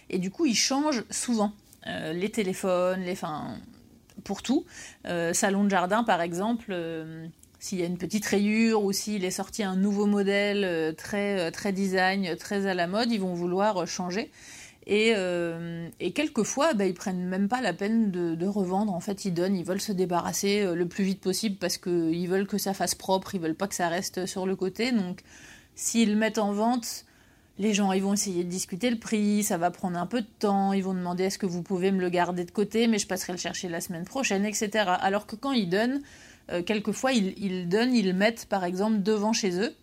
Et 0.10 0.18
du 0.18 0.32
coup, 0.32 0.46
ils 0.46 0.56
changent 0.56 1.04
souvent. 1.12 1.54
Euh, 1.88 2.14
les 2.14 2.30
téléphones, 2.30 3.02
les, 3.02 3.16
pour 4.24 4.42
tout. 4.42 4.66
Euh, 5.06 5.34
salon 5.34 5.64
de 5.64 5.70
jardin, 5.70 6.04
par 6.04 6.22
exemple, 6.22 6.68
euh, 6.72 7.28
s'il 7.60 7.80
y 7.80 7.84
a 7.84 7.86
une 7.86 7.98
petite 7.98 8.26
rayure 8.26 8.84
ou 8.84 8.92
s'il 8.92 9.24
est 9.24 9.32
sorti 9.32 9.64
un 9.64 9.76
nouveau 9.76 10.06
modèle 10.06 10.96
très, 10.96 11.52
très 11.52 11.72
design, 11.72 12.36
très 12.38 12.66
à 12.66 12.74
la 12.74 12.88
mode, 12.88 13.12
ils 13.12 13.22
vont 13.22 13.34
vouloir 13.34 13.88
changer. 13.88 14.32
Et, 14.88 15.16
quelquefois, 16.14 16.76
bah, 16.76 16.86
ils 16.86 16.94
prennent 16.94 17.26
même 17.26 17.48
pas 17.48 17.62
la 17.62 17.74
peine 17.74 18.12
de, 18.12 18.36
de, 18.36 18.46
revendre. 18.46 18.94
En 18.94 19.00
fait, 19.00 19.26
ils 19.26 19.34
donnent, 19.34 19.56
ils 19.56 19.66
veulent 19.66 19.82
se 19.82 19.92
débarrasser 19.92 20.76
le 20.76 20.88
plus 20.88 21.04
vite 21.04 21.22
possible 21.22 21.56
parce 21.56 21.78
qu'ils 21.78 22.28
veulent 22.28 22.46
que 22.46 22.60
ça 22.60 22.76
fasse 22.76 22.94
propre, 22.94 23.34
ils 23.34 23.42
veulent 23.42 23.56
pas 23.56 23.68
que 23.68 23.74
ça 23.74 23.90
reste 23.90 24.28
sur 24.28 24.46
le 24.46 24.56
côté. 24.56 24.92
Donc, 24.92 25.22
s'ils 25.74 26.16
mettent 26.16 26.38
en 26.38 26.54
vente, 26.54 27.06
les 27.58 27.74
gens 27.74 27.92
ils 27.94 28.02
vont 28.02 28.14
essayer 28.14 28.44
de 28.44 28.50
discuter 28.50 28.90
le 28.90 28.98
prix, 28.98 29.44
ça 29.44 29.58
va 29.58 29.72
prendre 29.72 29.98
un 29.98 30.06
peu 30.06 30.22
de 30.22 30.28
temps, 30.40 30.74
ils 30.74 30.84
vont 30.84 30.94
demander 30.94 31.26
est-ce 31.26 31.38
que 31.38 31.46
vous 31.46 31.62
pouvez 31.62 31.92
me 31.92 32.02
le 32.02 32.10
garder 32.10 32.44
de 32.44 32.52
côté, 32.52 32.88
mais 32.88 33.00
je 33.00 33.08
passerai 33.08 33.34
le 33.34 33.40
chercher 33.40 33.70
la 33.70 33.82
semaine 33.82 34.06
prochaine, 34.06 34.46
etc. 34.46 34.86
Alors 35.00 35.26
que 35.26 35.36
quand 35.36 35.54
ils 35.54 35.70
donnent, 35.70 36.02
euh, 36.52 36.62
quelquefois 36.62 37.14
ils, 37.14 37.68
donnent, 37.70 37.94
ils 37.94 38.14
mettent 38.14 38.46
par 38.48 38.64
exemple 38.66 39.02
devant 39.02 39.34
chez 39.34 39.60
eux 39.60 39.74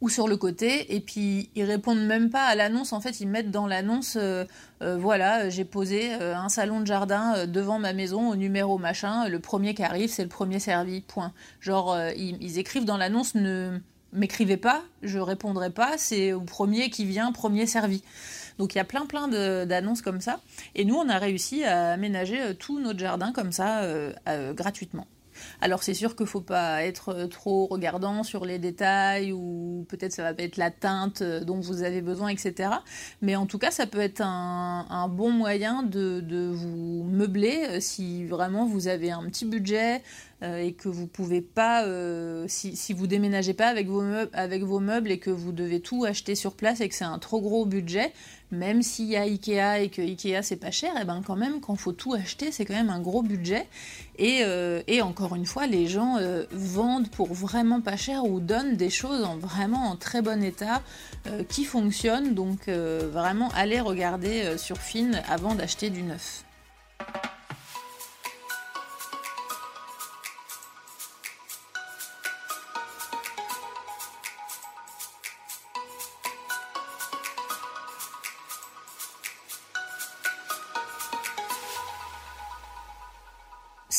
ou 0.00 0.08
sur 0.08 0.28
le 0.28 0.36
côté, 0.36 0.94
et 0.94 1.00
puis 1.00 1.50
ils 1.56 1.64
répondent 1.64 2.06
même 2.06 2.30
pas 2.30 2.44
à 2.44 2.54
l'annonce, 2.54 2.92
en 2.92 3.00
fait 3.00 3.20
ils 3.20 3.26
mettent 3.26 3.50
dans 3.50 3.66
l'annonce, 3.66 4.16
euh, 4.16 4.44
euh, 4.80 4.96
voilà, 4.96 5.48
j'ai 5.48 5.64
posé 5.64 6.12
un 6.12 6.48
salon 6.48 6.80
de 6.80 6.86
jardin 6.86 7.46
devant 7.48 7.80
ma 7.80 7.92
maison 7.92 8.30
au 8.30 8.36
numéro 8.36 8.78
machin, 8.78 9.28
le 9.28 9.40
premier 9.40 9.74
qui 9.74 9.82
arrive 9.82 10.08
c'est 10.08 10.22
le 10.22 10.28
premier 10.28 10.60
servi, 10.60 11.00
point. 11.00 11.32
Genre 11.60 11.98
ils 12.16 12.58
écrivent 12.58 12.84
dans 12.84 12.96
l'annonce 12.96 13.34
ne 13.34 13.80
m'écrivez 14.12 14.56
pas, 14.56 14.82
je 15.02 15.18
répondrai 15.18 15.70
pas, 15.70 15.98
c'est 15.98 16.32
au 16.32 16.40
premier 16.40 16.90
qui 16.90 17.04
vient, 17.04 17.32
premier 17.32 17.66
servi. 17.66 18.02
Donc 18.58 18.74
il 18.74 18.78
y 18.78 18.80
a 18.80 18.84
plein 18.84 19.06
plein 19.06 19.28
d'annonces 19.66 20.02
comme 20.02 20.20
ça. 20.20 20.40
Et 20.74 20.84
nous, 20.84 20.96
on 20.96 21.08
a 21.08 21.18
réussi 21.18 21.64
à 21.64 21.92
aménager 21.92 22.40
euh, 22.40 22.54
tout 22.54 22.80
notre 22.80 22.98
jardin 22.98 23.32
comme 23.32 23.52
ça, 23.52 23.82
euh, 23.82 24.12
euh, 24.28 24.52
gratuitement. 24.52 25.06
Alors 25.60 25.84
c'est 25.84 25.94
sûr 25.94 26.16
qu'il 26.16 26.24
ne 26.24 26.28
faut 26.28 26.40
pas 26.40 26.82
être 26.82 27.28
trop 27.30 27.66
regardant 27.66 28.24
sur 28.24 28.44
les 28.44 28.58
détails 28.58 29.30
ou 29.30 29.86
peut-être 29.88 30.12
ça 30.12 30.24
va 30.24 30.42
être 30.42 30.56
la 30.56 30.72
teinte 30.72 31.22
dont 31.22 31.60
vous 31.60 31.84
avez 31.84 32.02
besoin, 32.02 32.30
etc. 32.30 32.70
Mais 33.22 33.36
en 33.36 33.46
tout 33.46 33.58
cas, 33.58 33.70
ça 33.70 33.86
peut 33.86 34.00
être 34.00 34.20
un, 34.20 35.08
bon 35.08 35.30
moyen 35.30 35.84
de, 35.84 36.50
vous 36.52 37.04
meubler 37.04 37.80
si 37.80 38.24
vraiment 38.24 38.66
vous 38.66 38.88
avez 38.88 39.12
un 39.12 39.22
petit 39.26 39.44
budget, 39.44 40.02
euh, 40.44 40.58
et 40.58 40.72
que 40.72 40.88
vous 40.88 41.08
pouvez 41.08 41.40
pas, 41.40 41.82
euh, 41.84 42.44
si, 42.46 42.76
si 42.76 42.92
vous 42.92 43.08
déménagez 43.08 43.54
pas 43.54 43.66
avec 43.66 43.88
vos, 43.88 44.02
meubles, 44.80 45.10
et 45.10 45.18
que 45.18 45.30
vous 45.30 45.50
devez 45.50 45.80
tout 45.80 46.04
acheter 46.04 46.36
sur 46.36 46.54
place 46.54 46.80
et 46.80 46.88
que 46.88 46.94
c'est 46.94 47.04
un 47.04 47.18
trop 47.18 47.40
gros 47.40 47.66
budget, 47.66 48.12
même 48.52 48.82
s'il 48.82 49.06
y 49.06 49.16
a 49.16 49.22
Ikea 49.22 49.82
et 49.82 49.88
que 49.88 50.00
Ikea 50.00 50.42
c'est 50.42 50.56
pas 50.56 50.70
cher, 50.70 50.94
et 50.96 51.00
eh 51.02 51.04
ben 51.04 51.22
quand 51.26 51.34
même 51.34 51.60
quand 51.60 51.74
faut 51.74 51.92
tout 51.92 52.14
acheter 52.14 52.52
c'est 52.52 52.64
quand 52.64 52.74
même 52.74 52.88
un 52.88 53.00
gros 53.00 53.22
budget. 53.22 53.66
Et, 54.16 54.42
euh, 54.42 54.80
et 54.86 55.02
encore 55.02 55.34
une 55.34 55.44
fois, 55.44 55.66
les 55.66 55.88
gens 55.88 56.18
vendent 56.52 57.10
pour 57.10 57.34
vraiment 57.34 57.80
pas 57.80 57.96
cher 57.96 58.24
ou 58.24 58.38
donnent 58.38 58.76
des 58.76 58.90
choses 58.90 59.24
en 59.24 59.36
vraiment 59.36 59.90
en 59.90 59.96
très 59.96 60.22
bon 60.22 60.42
état 60.42 60.82
qui 61.48 61.64
fonctionnent. 61.64 62.34
Donc 62.34 62.68
vraiment 62.68 63.48
allez 63.54 63.80
regarder 63.80 64.56
sur 64.56 64.78
Finn 64.78 65.20
avant 65.28 65.54
d'acheter 65.54 65.90
du 65.90 66.02
neuf. 66.02 66.44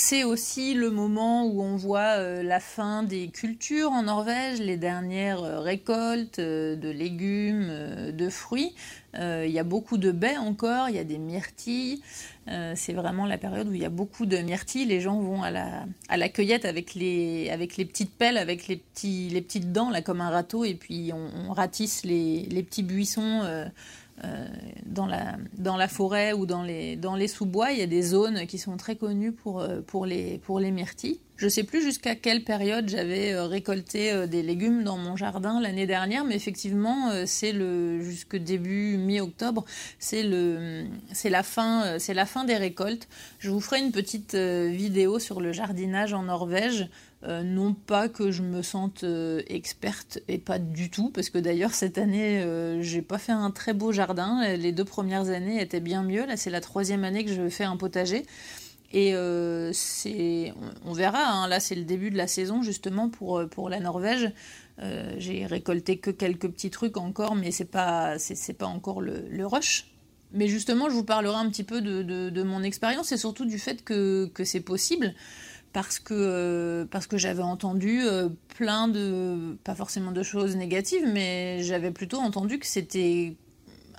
C'est 0.09 0.23
aussi 0.23 0.73
le 0.73 0.89
moment 0.89 1.45
où 1.45 1.61
on 1.61 1.75
voit 1.75 2.17
euh, 2.17 2.41
la 2.41 2.59
fin 2.59 3.03
des 3.03 3.27
cultures 3.27 3.91
en 3.91 4.01
Norvège, 4.01 4.57
les 4.57 4.75
dernières 4.75 5.43
euh, 5.43 5.59
récoltes 5.59 6.39
euh, 6.39 6.75
de 6.75 6.89
légumes, 6.89 8.11
de 8.11 8.29
fruits. 8.29 8.73
Il 9.13 9.51
y 9.51 9.59
a 9.59 9.63
beaucoup 9.63 9.97
de 9.97 10.11
baies 10.11 10.37
encore, 10.37 10.89
il 10.89 10.95
y 10.95 10.99
a 10.99 11.03
des 11.03 11.17
myrtilles. 11.17 12.01
c'est 12.75 12.93
vraiment 12.93 13.25
la 13.25 13.39
période 13.39 13.67
où 13.67 13.73
il 13.73 13.81
y 13.81 13.85
a 13.85 13.89
beaucoup 13.89 14.27
de 14.27 14.37
myrtilles. 14.37 14.85
Les 14.85 15.01
gens 15.01 15.19
vont 15.19 15.41
à 15.41 15.49
la, 15.49 15.85
à 16.09 16.17
la 16.17 16.29
cueillette 16.29 16.63
avec 16.63 16.93
les, 16.93 17.49
avec 17.49 17.75
les 17.77 17.85
petites 17.85 18.13
pelles, 18.13 18.37
avec 18.37 18.67
les, 18.67 18.77
petits, 18.77 19.29
les 19.29 19.41
petites 19.41 19.71
dents, 19.71 19.89
là, 19.89 20.03
comme 20.03 20.21
un 20.21 20.29
râteau, 20.29 20.63
et 20.63 20.75
puis 20.75 21.11
on, 21.11 21.51
ratisse 21.53 22.03
les, 22.05 22.43
les 22.51 22.61
petits 22.61 22.83
buissons 22.83 23.41
euh, 24.23 24.47
dans, 24.85 25.05
la, 25.05 25.87
forêt 25.87 26.33
ou 26.33 26.45
dans 26.45 26.63
les, 26.63 27.27
sous-bois, 27.27 27.71
il 27.71 27.79
y 27.79 27.81
a 27.81 27.87
des 27.87 28.01
zones 28.01 28.45
qui 28.47 28.57
sont 28.57 28.77
très 28.77 28.95
connues 28.95 29.31
pour, 29.31 29.61
euh, 29.61 29.81
les, 30.05 30.39
pour 30.39 30.59
les 30.59 30.71
myrtilles. 30.71 31.19
Je 31.39 31.47
sais 31.47 31.63
plus 31.63 31.81
jusqu'à 31.81 32.15
quelle 32.15 32.43
période 32.43 32.89
j'avais 32.89 33.31
euh, 33.31 33.45
récolté 33.45 34.11
euh, 34.11 34.27
des 34.27 34.43
légumes 34.43 34.83
dans 34.83 34.97
mon 34.97 35.15
jardin 35.15 35.61
l'année 35.61 35.87
dernière, 35.87 36.25
mais 36.25 36.35
effectivement, 36.35 37.11
euh, 37.11 37.23
c'est 37.25 37.53
le 37.53 38.01
jusque 38.01 38.35
début 38.35 38.97
mi-octobre, 38.97 39.63
c'est 39.99 40.23
le 40.23 40.83
c'est 41.13 41.29
la 41.29 41.41
fin 41.41 41.97
c'est 41.97 42.13
la 42.13 42.25
fin 42.25 42.43
des 42.43 42.57
récoltes. 42.57 43.07
Je 43.39 43.51
vous 43.51 43.61
ferai 43.61 43.79
une 43.79 43.93
petite 43.93 44.35
vidéo 44.35 45.17
sur 45.17 45.39
le 45.39 45.53
jardinage 45.53 46.13
en 46.13 46.23
Norvège. 46.23 46.89
non 47.25 47.73
pas 47.73 48.09
que 48.09 48.31
je 48.31 48.41
me 48.41 48.61
sente 48.61 49.05
experte 49.47 50.19
et 50.27 50.37
pas 50.39 50.59
du 50.59 50.89
tout, 50.89 51.09
parce 51.09 51.29
que 51.29 51.37
d'ailleurs 51.37 51.73
cette 51.73 51.97
année 51.97 52.43
j'ai 52.81 53.01
pas 53.01 53.17
fait 53.17 53.31
un 53.31 53.51
très 53.51 53.73
beau 53.73 53.91
jardin. 53.91 54.55
Les 54.57 54.71
deux 54.71 54.85
premières 54.85 55.29
années 55.29 55.61
étaient 55.61 55.79
bien 55.79 56.03
mieux. 56.03 56.25
Là 56.25 56.35
c'est 56.37 56.49
la 56.49 56.61
troisième 56.61 57.03
année 57.03 57.23
que 57.23 57.33
je 57.33 57.47
fais 57.49 57.65
un 57.65 57.77
potager. 57.77 58.25
Et 58.91 59.11
euh, 59.13 59.71
on, 60.85 60.93
verra, 60.93 61.23
hein. 61.31 61.47
là 61.47 61.59
c'est 61.59 61.75
le 61.75 61.83
début 61.83 62.09
de 62.09 62.17
la 62.17 62.27
saison 62.27 62.63
justement 62.63 63.09
pour, 63.09 63.39
euh, 63.39 63.45
pour 63.45 63.69
la 63.69 63.79
Norvège. 63.79 64.31
Euh, 64.81 65.13
j'ai 65.17 65.45
récolté 65.45 65.97
que 65.97 66.09
quelques 66.09 66.47
petits 66.47 66.71
trucs 66.71 66.97
encore, 66.97 67.35
mais 67.35 67.51
c'est 67.51 67.65
pas, 67.65 68.15
pas 68.57 68.65
encore 68.65 69.01
le, 69.01 69.45
rush. 69.45 69.91
Mais 70.31 70.47
justement, 70.47 70.89
je 70.89 70.95
vous 70.95 71.03
parlerai 71.03 71.35
un 71.35 71.49
petit 71.49 71.63
peu 71.63 71.81
de, 71.81 72.01
de, 72.01 72.43
mon 72.43 72.63
expérience 72.63 73.11
et 73.11 73.17
surtout 73.17 73.45
du 73.45 73.59
fait 73.59 73.83
que, 73.83 74.29
que 74.33 74.43
c'est 74.43 74.61
possible. 74.61 75.13
Parce 75.71 75.99
que, 75.99 76.87
parce 76.89 77.05
que 77.05 77.17
j'avais 77.17 77.43
entendu 77.43 78.01
plein 78.55 78.87
de, 78.87 79.55
pas 79.63 79.75
forcément 79.75 80.11
de 80.11 80.23
choses 80.23 80.55
négatives, 80.55 81.05
mais 81.05 81.61
j'avais 81.61 81.91
plutôt 81.91 82.17
entendu 82.17 82.57
que 82.57 82.65
c'était 82.65 83.35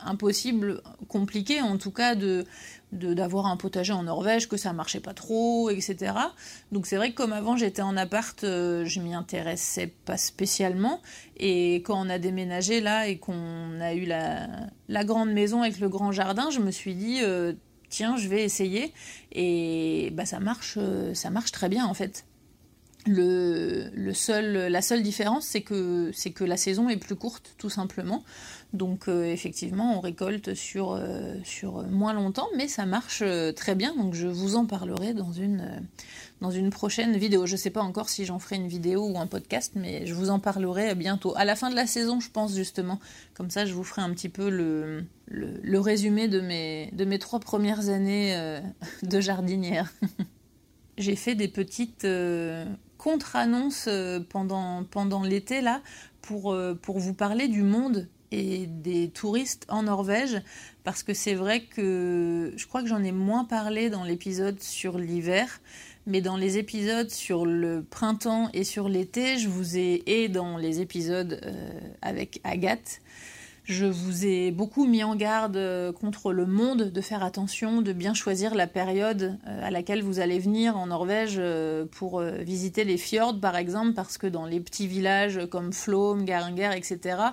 impossible, 0.03 0.83
compliqué 1.09 1.61
en 1.61 1.79
tout 1.79 1.91
cas, 1.91 2.15
de 2.15 2.45
d'avoir 2.93 3.47
un 3.47 3.57
potager 3.57 3.93
en 3.93 4.03
Norvège, 4.03 4.49
que 4.49 4.57
ça 4.57 4.73
marchait 4.73 5.01
pas 5.01 5.15
trop, 5.15 5.71
etc. 5.71 6.13
Donc 6.73 6.87
c'est 6.87 6.97
vrai 6.97 7.11
que 7.11 7.17
comme 7.17 7.33
avant 7.33 7.57
j'étais 7.57 7.83
en 7.83 7.97
appart, 7.97 8.43
euh, 8.45 8.85
je 8.85 9.01
m'y 9.01 9.15
intéressais 9.15 9.93
pas 10.05 10.17
spécialement. 10.17 11.01
Et 11.37 11.77
quand 11.77 12.05
on 12.05 12.09
a 12.11 12.19
déménagé 12.19 12.81
là 12.81 13.07
et 13.07 13.19
qu'on 13.19 13.81
a 13.81 13.95
eu 13.95 14.05
la, 14.07 14.49
la, 14.89 15.05
grande 15.05 15.33
maison 15.33 15.63
avec 15.63 15.79
le 15.79 15.89
grand 15.89 16.13
jardin, 16.13 16.51
je 16.51 16.61
me 16.61 16.71
suis 16.71 16.95
dit 16.95 17.21
euh, 17.23 17.53
tiens 17.89 18.17
je 18.17 18.29
vais 18.29 18.43
essayer 18.43 18.93
et 19.33 20.11
bah 20.13 20.27
ça 20.27 20.41
marche, 20.41 20.75
euh, 20.77 21.15
ça 21.15 21.31
marche 21.31 21.53
très 21.53 21.69
bien 21.69 21.87
en 21.87 21.95
fait. 21.95 22.25
Le, 23.07 23.91
le 23.95 24.13
seul, 24.13 24.71
la 24.71 24.83
seule 24.83 25.03
différence, 25.03 25.47
c'est 25.47 25.63
que, 25.63 26.11
c'est 26.13 26.33
que 26.33 26.45
la 26.45 26.59
saison 26.59 26.91
est 26.91 26.99
plus 26.99 27.17
courte, 27.17 27.55
tout 27.57 27.71
simplement. 27.71 28.23
Donc 28.73 29.09
euh, 29.09 29.25
effectivement, 29.25 29.97
on 29.97 30.01
récolte 30.01 30.55
sur, 30.55 30.93
euh, 30.93 31.35
sur 31.43 31.83
moins 31.89 32.13
longtemps, 32.13 32.49
mais 32.57 32.69
ça 32.69 32.87
marche 32.87 33.23
euh, 33.23 33.53
très 33.53 33.75
bien. 33.75 33.97
Donc 33.97 34.15
je 34.15 34.29
vous 34.29 34.55
en 34.55 34.67
parlerai 34.67 35.15
dans 35.15 35.33
une, 35.33 35.83
dans 36.41 36.51
une 36.51 36.71
prochaine 36.71 37.17
vidéo. 37.17 37.47
Je 37.47 37.53
ne 37.53 37.57
sais 37.57 37.71
pas 37.71 37.81
encore 37.81 38.11
si 38.11 38.27
j'en 38.27 38.39
ferai 38.39 38.57
une 38.57 38.69
vidéo 38.69 39.09
ou 39.09 39.19
un 39.19 39.27
podcast, 39.27 39.73
mais 39.75 40.07
je 40.07 40.13
vous 40.13 40.29
en 40.29 40.39
parlerai 40.39 40.95
bientôt. 40.95 41.35
À 41.37 41.45
la 41.45 41.57
fin 41.57 41.71
de 41.71 41.75
la 41.75 41.87
saison, 41.87 42.21
je 42.21 42.31
pense 42.31 42.55
justement. 42.55 43.01
Comme 43.35 43.51
ça, 43.51 43.65
je 43.65 43.73
vous 43.73 43.85
ferai 43.85 44.03
un 44.03 44.11
petit 44.11 44.29
peu 44.29 44.51
le, 44.51 45.05
le, 45.27 45.81
résumé 45.81 46.29
de 46.29 46.41
mes, 46.41 46.91
de 46.93 47.05
mes 47.05 47.19
trois 47.19 47.41
premières 47.41 47.89
années 47.89 48.61
de 49.03 49.21
jardinière. 49.21 49.93
J'ai 50.99 51.17
fait 51.17 51.35
des 51.35 51.49
petites 51.49 52.07
contre-annonces 53.01 53.89
pendant, 54.29 54.85
pendant 54.85 55.23
l'été 55.23 55.63
là 55.63 55.81
pour, 56.21 56.55
pour 56.83 56.99
vous 56.99 57.15
parler 57.15 57.49
du 57.49 57.63
monde 57.63 58.07
et 58.31 58.67
des 58.67 59.09
touristes 59.09 59.67
en 59.71 59.85
Norvège. 59.85 60.43
Parce 60.85 61.03
que 61.03 61.15
c'est 61.15 61.35
vrai 61.35 61.63
que 61.63 62.53
je 62.55 62.67
crois 62.67 62.83
que 62.83 62.89
j'en 62.89 63.03
ai 63.03 63.13
moins 63.13 63.45
parlé 63.45 63.89
dans 63.89 64.05
l'épisode 64.05 64.61
sur 64.61 64.99
l'hiver 64.99 65.61
mais 66.07 66.21
dans 66.21 66.37
les 66.37 66.59
épisodes 66.59 67.11
sur 67.11 67.47
le 67.47 67.85
printemps 67.89 68.49
et 68.53 68.65
sur 68.65 68.89
l'été 68.89 69.39
je 69.39 69.49
vous 69.49 69.77
ai 69.77 70.03
et 70.07 70.29
dans 70.29 70.57
les 70.57 70.81
épisodes 70.81 71.41
euh, 71.45 71.81
avec 72.03 72.41
Agathe 72.45 73.01
je 73.71 73.87
vous 73.87 74.27
ai 74.27 74.51
beaucoup 74.51 74.87
mis 74.87 75.03
en 75.03 75.17
garde 75.17 75.57
euh, 75.57 75.93
contre 75.93 76.33
le 76.33 76.47
monde, 76.47 76.91
de 76.91 77.01
faire 77.01 77.23
attention, 77.23 77.83
de 77.83 77.93
bien 77.93 78.15
choisir 78.15 78.55
la 78.55 78.67
période 78.67 79.39
euh, 79.47 79.67
à 79.67 79.71
laquelle 79.71 80.03
vous 80.03 80.21
allez 80.21 80.39
venir 80.39 80.77
en 80.77 80.87
Norvège 80.87 81.41
pour 81.93 82.21
visiter 82.21 82.85
les 82.85 82.97
fjords 82.97 83.41
par 83.41 83.57
exemple, 83.57 83.95
parce 83.95 84.19
que 84.19 84.27
dans 84.27 84.47
les 84.47 84.61
petits 84.61 84.87
villages 84.87 85.41
comme 85.51 85.73
Flåm, 85.73 86.25
Garanger, 86.25 86.71
etc., 86.75 87.31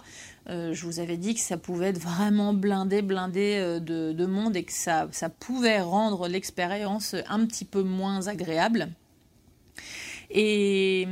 euh, 0.50 0.74
je 0.74 0.86
vous 0.86 1.00
avais 1.00 1.18
dit 1.18 1.34
que 1.34 1.42
ça 1.42 1.58
pouvait 1.58 1.88
être 1.88 2.00
vraiment 2.00 2.54
blindé, 2.54 3.02
blindé 3.02 3.58
euh, 3.58 3.80
de, 3.80 4.26
monde 4.26 4.56
et 4.56 4.64
que 4.64 4.72
ça, 4.72 5.08
pouvait 5.40 5.82
rendre 5.82 6.28
l'expérience 6.28 7.16
un 7.28 7.46
petit 7.46 7.66
peu 7.66 7.84
moins 7.84 8.28
agréable. 8.28 8.90
Et, 10.30 11.08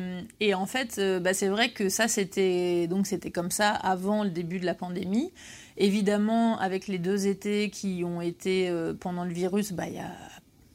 en 0.54 0.66
fait, 0.66 0.98
euh, 0.98 1.20
bah, 1.20 1.34
c'est 1.34 1.48
vrai 1.48 1.70
que 1.70 1.90
ça, 1.90 2.08
c'était 2.08 2.88
donc 2.88 3.08
c'était 3.08 3.32
comme 3.32 3.52
ça 3.52 3.72
avant 3.72 4.24
le 4.24 4.30
début 4.30 4.60
de 4.60 4.66
la 4.66 4.74
pandémie. 4.74 5.32
Évidemment, 5.78 6.58
avec 6.60 6.88
les 6.88 7.00
deux 7.00 7.28
étés 7.28 7.70
qui 7.70 8.04
ont 8.06 8.22
été 8.22 8.72
pendant 9.00 9.26
le 9.26 9.34
virus, 9.34 9.74
bah, 9.74 9.88
il 9.88 9.94
n'y 9.94 10.00
a, 10.00 10.12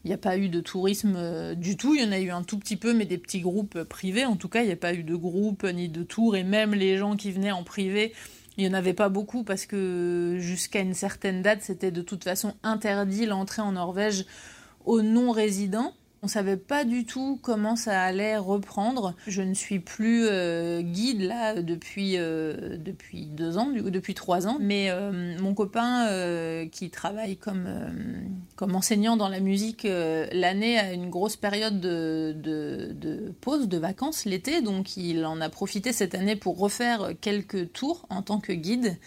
y 0.04 0.12
a 0.12 0.18
pas 0.18 0.36
eu 0.36 0.48
de 0.48 0.60
tourisme 0.60 1.54
du 1.54 1.76
tout. 1.76 1.94
Il 1.94 2.02
y 2.02 2.06
en 2.06 2.12
a 2.12 2.18
eu 2.18 2.30
un 2.30 2.42
tout 2.42 2.58
petit 2.58 2.76
peu, 2.76 2.92
mais 2.92 3.06
des 3.06 3.18
petits 3.18 3.40
groupes 3.40 3.82
privés. 3.84 4.26
En 4.26 4.36
tout 4.36 4.48
cas, 4.48 4.62
il 4.62 4.66
n'y 4.66 4.72
a 4.72 4.76
pas 4.76 4.92
eu 4.92 5.02
de 5.02 5.16
groupe 5.16 5.64
ni 5.64 5.88
de 5.88 6.02
tour. 6.02 6.36
Et 6.36 6.44
même 6.44 6.74
les 6.74 6.98
gens 6.98 7.16
qui 7.16 7.32
venaient 7.32 7.50
en 7.50 7.64
privé, 7.64 8.12
il 8.56 8.64
n'y 8.64 8.70
en 8.70 8.74
avait 8.76 8.94
pas 8.94 9.08
beaucoup 9.08 9.42
parce 9.42 9.64
que 9.64 10.36
jusqu'à 10.38 10.80
une 10.80 10.92
certaine 10.92 11.40
date, 11.40 11.62
c'était 11.62 11.90
de 11.90 12.02
toute 12.02 12.24
façon 12.24 12.54
interdit 12.62 13.24
l'entrée 13.24 13.62
en 13.62 13.72
Norvège 13.72 14.26
aux 14.84 15.00
non-résidents. 15.00 15.94
On 16.22 16.28
savait 16.28 16.58
pas 16.58 16.84
du 16.84 17.06
tout 17.06 17.38
comment 17.42 17.76
ça 17.76 18.02
allait 18.02 18.36
reprendre. 18.36 19.14
Je 19.26 19.40
ne 19.40 19.54
suis 19.54 19.78
plus 19.78 20.26
euh, 20.26 20.82
guide 20.82 21.22
là 21.22 21.62
depuis 21.62 22.18
euh, 22.18 22.76
depuis 22.76 23.24
deux 23.24 23.56
ans, 23.56 23.70
du, 23.70 23.80
depuis 23.90 24.12
trois 24.12 24.46
ans. 24.46 24.58
Mais 24.60 24.90
euh, 24.90 25.38
mon 25.40 25.54
copain 25.54 26.08
qui 26.70 26.90
travaille 26.90 27.38
comme 27.38 27.66
comme 28.54 28.76
enseignant 28.76 29.16
dans 29.16 29.28
la 29.28 29.40
musique 29.40 29.84
l'année 29.84 30.78
a 30.78 30.92
une 30.92 31.08
grosse 31.08 31.36
période 31.36 31.80
de, 31.80 32.34
de, 32.36 32.92
de 32.92 33.32
pause, 33.40 33.68
de 33.68 33.78
vacances 33.78 34.26
l'été, 34.26 34.60
donc 34.60 34.96
il 34.98 35.24
en 35.24 35.40
a 35.40 35.48
profité 35.48 35.92
cette 35.92 36.14
année 36.14 36.36
pour 36.36 36.58
refaire 36.58 37.12
quelques 37.20 37.72
tours 37.72 38.04
en 38.10 38.22
tant 38.22 38.40
que 38.40 38.52
guide. 38.52 38.98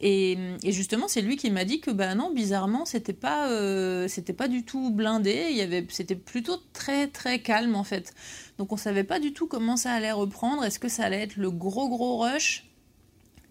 Et, 0.00 0.36
justement, 0.64 1.08
c'est 1.08 1.22
lui 1.22 1.36
qui 1.36 1.50
m'a 1.50 1.64
dit 1.64 1.80
que 1.80 1.90
bah 1.90 2.14
non, 2.14 2.32
bizarrement, 2.32 2.84
c'était 2.84 3.12
pas, 3.12 3.50
euh, 3.50 4.08
c'était 4.08 4.32
pas 4.32 4.48
du 4.48 4.64
tout 4.64 4.90
blindé. 4.90 5.48
Il 5.50 5.56
y 5.56 5.62
avait, 5.62 5.86
c'était 5.90 6.16
plutôt 6.16 6.58
très 6.72 7.06
très 7.08 7.40
calme 7.40 7.74
en 7.74 7.84
fait. 7.84 8.14
Donc 8.58 8.72
on 8.72 8.76
savait 8.76 9.04
pas 9.04 9.20
du 9.20 9.32
tout 9.32 9.46
comment 9.46 9.76
ça 9.76 9.92
allait 9.92 10.12
reprendre. 10.12 10.64
Est-ce 10.64 10.78
que 10.78 10.88
ça 10.88 11.04
allait 11.04 11.22
être 11.22 11.36
le 11.36 11.50
gros 11.50 11.88
gros 11.88 12.18
rush? 12.18 12.68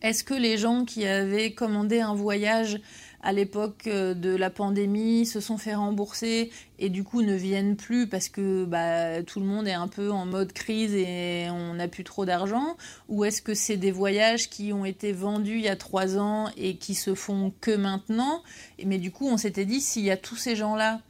Est-ce 0.01 0.23
que 0.23 0.33
les 0.33 0.57
gens 0.57 0.85
qui 0.85 1.05
avaient 1.05 1.53
commandé 1.53 1.99
un 1.99 2.13
voyage 2.13 2.79
à 3.25 3.33
l'époque 3.33 3.87
euh, 3.87 4.13
de 4.13 4.33
la 4.35 4.51
pandémie 4.51 5.25
se 5.25 5.39
sont 5.39 5.57
fait 5.57 5.73
rembourser 5.73 6.51
et 6.77 6.89
du 6.89 7.03
coup 7.03 7.23
ne 7.23 7.33
viennent 7.33 7.75
plus 7.75 8.07
parce 8.07 8.29
que 8.29 8.65
bah, 8.65 9.23
tout 9.23 9.39
le 9.39 9.47
monde 9.47 9.67
est 9.67 9.73
un 9.73 9.87
peu 9.87 10.11
en 10.11 10.27
mode 10.27 10.53
crise 10.53 10.93
et 10.93 11.47
on 11.49 11.73
n'a 11.73 11.87
plus 11.87 12.03
trop 12.03 12.23
d'argent. 12.23 12.77
Ou 13.09 13.25
est-ce 13.25 13.41
que 13.41 13.55
c'est 13.55 13.77
des 13.77 13.91
voyages 13.91 14.49
qui 14.49 14.71
ont 14.73 14.85
été 14.85 15.11
vendus 15.11 15.55
il 15.55 15.63
y 15.63 15.67
a 15.67 15.75
trois 15.75 16.19
ans 16.19 16.49
et 16.55 16.77
qui 16.77 16.93
se 16.93 17.15
font 17.15 17.51
que 17.61 17.75
maintenant? 17.75 18.43
Mais 18.85 18.99
du 18.99 19.11
coup 19.11 19.27
on 19.27 19.37
s'était 19.37 19.65
dit 19.65 19.81
s'il 19.81 20.03
y 20.03 20.11
a 20.11 20.17
tous 20.17 20.37
ces 20.37 20.55
gens-là 20.55 21.01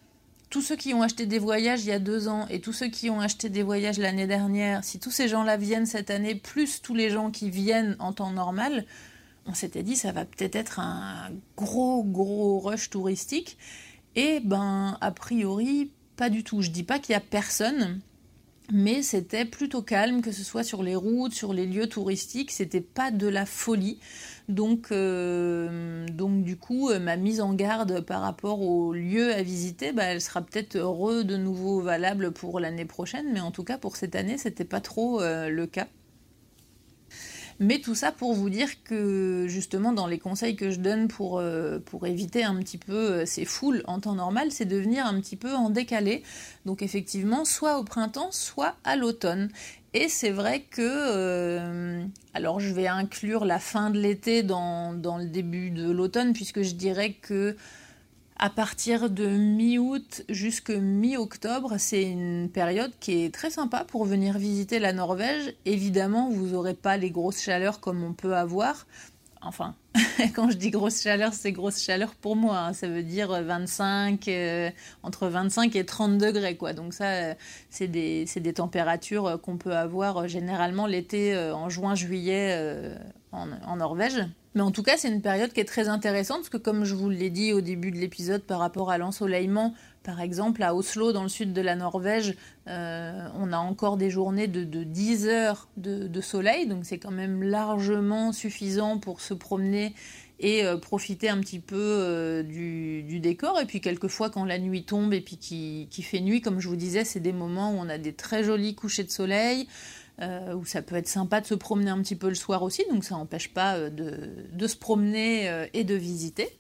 tous 0.52 0.62
ceux 0.62 0.78
qui 0.78 0.94
ont 0.94 1.02
acheté 1.02 1.26
des 1.26 1.40
voyages 1.40 1.84
il 1.84 1.90
y 1.90 1.92
a 1.92 2.00
deux 2.00 2.30
ans 2.30 2.48
et 2.50 2.62
tous 2.62 2.72
ceux 2.72 2.88
qui 2.88 3.10
ont 3.10 3.20
acheté 3.20 3.50
des 3.50 3.64
voyages 3.64 3.98
l'année 3.98 4.28
dernière, 4.28 4.86
si 4.86 5.00
tous 5.00 5.12
ces 5.12 5.28
gens-là 5.28 5.58
viennent 5.58 5.88
cette 5.88 6.10
année, 6.10 6.34
plus 6.34 6.82
tous 6.82 6.96
les 6.96 7.10
gens 7.10 7.30
qui 7.30 7.50
viennent 7.50 7.98
en 8.00 8.14
temps 8.14 8.32
normal, 8.32 8.86
on 9.46 9.54
s'était 9.54 9.84
dit 9.84 9.96
ça 9.96 10.12
va 10.12 10.26
peut-être 10.26 10.56
être 10.56 10.80
un 10.80 11.30
gros 11.56 12.04
gros 12.04 12.60
rush 12.60 12.90
touristique 12.90 13.58
et 14.16 14.40
ben 14.40 14.98
a 15.02 15.12
priori 15.12 15.92
pas 16.16 16.30
du 16.30 16.44
tout. 16.44 16.62
Je 16.62 16.72
dis 16.72 16.84
pas 16.84 17.00
qu'il 17.00 17.14
y 17.14 17.16
a 17.16 17.22
personne, 17.22 18.00
mais 18.72 19.02
c'était 19.04 19.46
plutôt 19.46 19.82
calme, 19.82 20.22
que 20.22 20.32
ce 20.32 20.44
soit 20.44 20.64
sur 20.64 20.82
les 20.82 20.96
routes, 20.96 21.34
sur 21.34 21.54
les 21.54 21.66
lieux 21.66 21.88
touristiques, 21.88 22.52
c'était 22.52 22.82
pas 22.82 23.12
de 23.12 23.28
la 23.28 23.46
folie. 23.46 24.00
Donc, 24.50 24.88
euh, 24.92 26.06
du 26.08 26.58
coup, 26.58 26.90
euh, 26.90 27.00
ma 27.00 27.18
mise 27.18 27.42
en 27.42 27.54
garde 27.54 28.02
par 28.02 28.22
rapport 28.22 28.62
aux 28.62 28.94
lieux 28.94 29.34
à 29.34 29.42
visiter, 29.44 29.92
bah, 29.92 30.04
elle 30.04 30.22
sera 30.22 30.42
peut-être 30.42 30.78
heureux 30.78 31.24
de 31.24 31.38
nouveau 31.38 31.82
valable 31.82 32.32
pour 32.32 32.60
l'année 32.60 32.86
prochaine, 32.86 33.26
mais 33.34 33.40
en 33.40 33.52
tout 33.52 33.64
cas 33.64 33.78
pour 33.78 33.96
cette 33.96 34.16
année, 34.16 34.38
c'était 34.38 34.66
pas 34.66 34.82
trop 34.82 35.22
euh, 35.22 35.50
le 35.50 35.68
cas. 35.68 35.88
Mais 37.60 37.80
tout 37.80 37.96
ça 37.96 38.12
pour 38.12 38.34
vous 38.34 38.50
dire 38.50 38.84
que 38.84 39.46
justement 39.48 39.94
dans 39.94 40.08
les 40.08 40.20
conseils 40.20 40.58
que 40.58 40.72
je 40.72 40.80
donne 40.80 41.08
pour, 41.08 41.40
euh, 41.40 41.80
éviter 42.04 42.44
un 42.44 42.56
petit 42.58 42.78
peu 42.78 42.94
euh, 42.94 43.26
ces 43.26 43.46
foules 43.46 43.82
en 43.88 44.00
temps 44.02 44.16
normal, 44.16 44.52
c'est 44.52 44.66
de 44.66 44.78
venir 44.78 45.06
un 45.06 45.20
petit 45.22 45.38
peu 45.38 45.54
en 45.54 45.70
décalé. 45.70 46.24
Donc 46.66 46.82
effectivement, 46.82 47.46
soit 47.46 47.80
au 47.80 47.84
printemps, 47.84 48.32
soit 48.32 48.76
à 48.84 48.98
l'automne. 48.98 49.50
Et 49.94 50.10
c'est 50.10 50.32
vrai 50.32 50.66
que, 50.70 50.82
euh, 50.82 52.04
alors 52.34 52.60
je 52.60 52.74
vais 52.74 52.88
inclure 52.88 53.46
la 53.46 53.60
fin 53.60 53.90
de 53.90 53.98
l'été 53.98 54.44
dans, 54.44 54.94
dans 54.94 55.18
le 55.18 55.26
début 55.26 55.70
de 55.70 55.90
l'automne, 55.90 56.34
puisque 56.34 56.64
je 56.64 56.74
dirais 56.74 57.14
que 57.14 57.56
À 58.38 58.50
partir 58.50 59.10
de 59.10 59.28
mi-août 59.28 60.24
jusqu'à 60.28 60.78
mi-octobre, 60.78 61.76
c'est 61.78 62.04
une 62.04 62.50
période 62.50 62.92
qui 63.00 63.24
est 63.24 63.34
très 63.34 63.50
sympa 63.50 63.86
pour 63.86 64.04
venir 64.04 64.38
visiter 64.38 64.78
la 64.78 64.92
Norvège. 64.92 65.54
Évidemment, 65.64 66.30
vous 66.30 66.48
n'aurez 66.48 66.74
pas 66.74 66.98
les 66.98 67.12
grosses 67.12 67.42
chaleurs 67.42 67.80
comme 67.80 68.04
on 68.04 68.12
peut 68.12 68.36
avoir. 68.36 68.88
Enfin, 69.46 69.76
quand 70.36 70.50
je 70.50 70.58
dis 70.58 70.72
grosse 70.72 71.02
chaleur, 71.02 71.34
c'est 71.34 71.52
grosse 71.52 71.82
chaleur 71.82 72.16
pour 72.16 72.36
moi. 72.36 72.58
Hein. 72.58 72.74
Ça 72.74 72.88
veut 72.88 73.04
dire 73.04 73.30
25, 73.30 74.28
euh, 74.28 74.70
entre 75.04 75.28
25 75.28 75.76
et 75.76 75.86
30 75.86 76.18
degrés, 76.18 76.58
quoi. 76.58 76.74
Donc 76.74 76.94
ça, 76.94 77.06
euh, 77.06 77.34
c'est 77.70 77.88
des, 77.88 78.26
des, 78.26 78.54
températures 78.54 79.40
qu'on 79.42 79.58
peut 79.58 79.76
avoir 79.76 80.18
euh, 80.18 80.28
généralement 80.28 80.88
l'été 80.88 81.38
en 81.38 81.70
juin-juillet 81.70 82.96
en, 83.32 83.48
en 83.52 83.76
Norvège. 83.78 84.26
Mais 84.56 84.62
en 84.62 84.72
tout 84.72 84.84
cas, 84.84 84.96
c'est 84.98 85.10
une 85.10 85.22
période 85.22 85.52
qui 85.52 85.60
est 85.60 85.66
très 85.66 85.90
intéressante 85.90 86.38
parce 86.38 86.50
que, 86.50 86.58
comme 86.58 86.86
je 86.86 86.96
vous 86.96 87.10
l'ai 87.10 87.30
dit 87.30 87.52
au 87.52 87.62
début 87.62 87.92
de 87.92 87.98
l'épisode 87.98 88.42
par 88.42 88.60
rapport 88.60 88.90
à 88.90 88.98
l'ensoleillement, 88.98 89.74
par 90.06 90.22
exemple 90.22 90.62
à 90.62 90.76
Oslo, 90.76 91.12
dans 91.12 91.24
le 91.24 91.30
sud 91.30 91.52
de 91.52 91.62
la 91.62 91.76
Norvège, 91.76 92.36
euh, 92.68 93.28
on 93.38 93.52
a 93.52 93.58
encore 93.58 93.98
des 93.98 94.12
journées 94.12 94.48
de, 94.48 94.84
10 94.84 95.28
heures 95.28 95.68
de, 95.78 96.22
soleil, 96.22 96.68
donc 96.68 96.86
c'est 96.86 97.00
quand 97.00 97.12
même 97.12 97.42
largement 97.42 98.32
suffisant 98.32 99.00
pour 99.00 99.20
se 99.20 99.34
promener 99.34 99.94
et 100.40 100.64
euh, 100.64 100.78
profiter 100.78 101.30
un 101.30 101.40
petit 101.40 101.60
peu 101.60 101.76
euh, 101.80 102.44
du, 102.44 103.20
décor. 103.20 103.60
Et 103.60 103.66
puis 103.66 103.82
quelquefois, 103.82 104.30
quand 104.30 104.46
la 104.46 104.60
nuit 104.60 104.84
tombe 104.84 105.14
et 105.14 105.22
puis 105.22 105.38
qui 105.38 106.02
fait 106.04 106.22
nuit, 106.22 106.42
comme 106.42 106.60
je 106.60 106.70
vous 106.70 106.76
disais, 106.76 107.04
c'est 107.04 107.20
des 107.20 107.34
moments 107.34 107.72
où 107.72 107.78
on 107.80 107.90
a 107.90 107.98
des 107.98 108.14
très 108.14 108.44
jolis 108.44 108.76
couchers 108.76 109.04
de 109.04 109.12
soleil. 109.12 109.68
Où 110.56 110.64
ça 110.64 110.82
peut 110.82 110.96
être 110.96 111.10
sympa 111.10 111.42
de 111.42 111.46
se 111.46 111.56
promener 111.56 111.90
un 111.90 112.02
petit 112.02 112.16
peu 112.16 112.30
le 112.30 112.36
soir 112.36 112.64
aussi, 112.64 112.86
donc 112.90 113.04
ça 113.04 113.16
n'empêche 113.16 113.54
pas 113.54 113.90
de, 113.90 114.66
se 114.66 114.78
promener 114.78 115.68
et 115.74 115.84
de 115.84 115.94
visiter. 115.94 116.58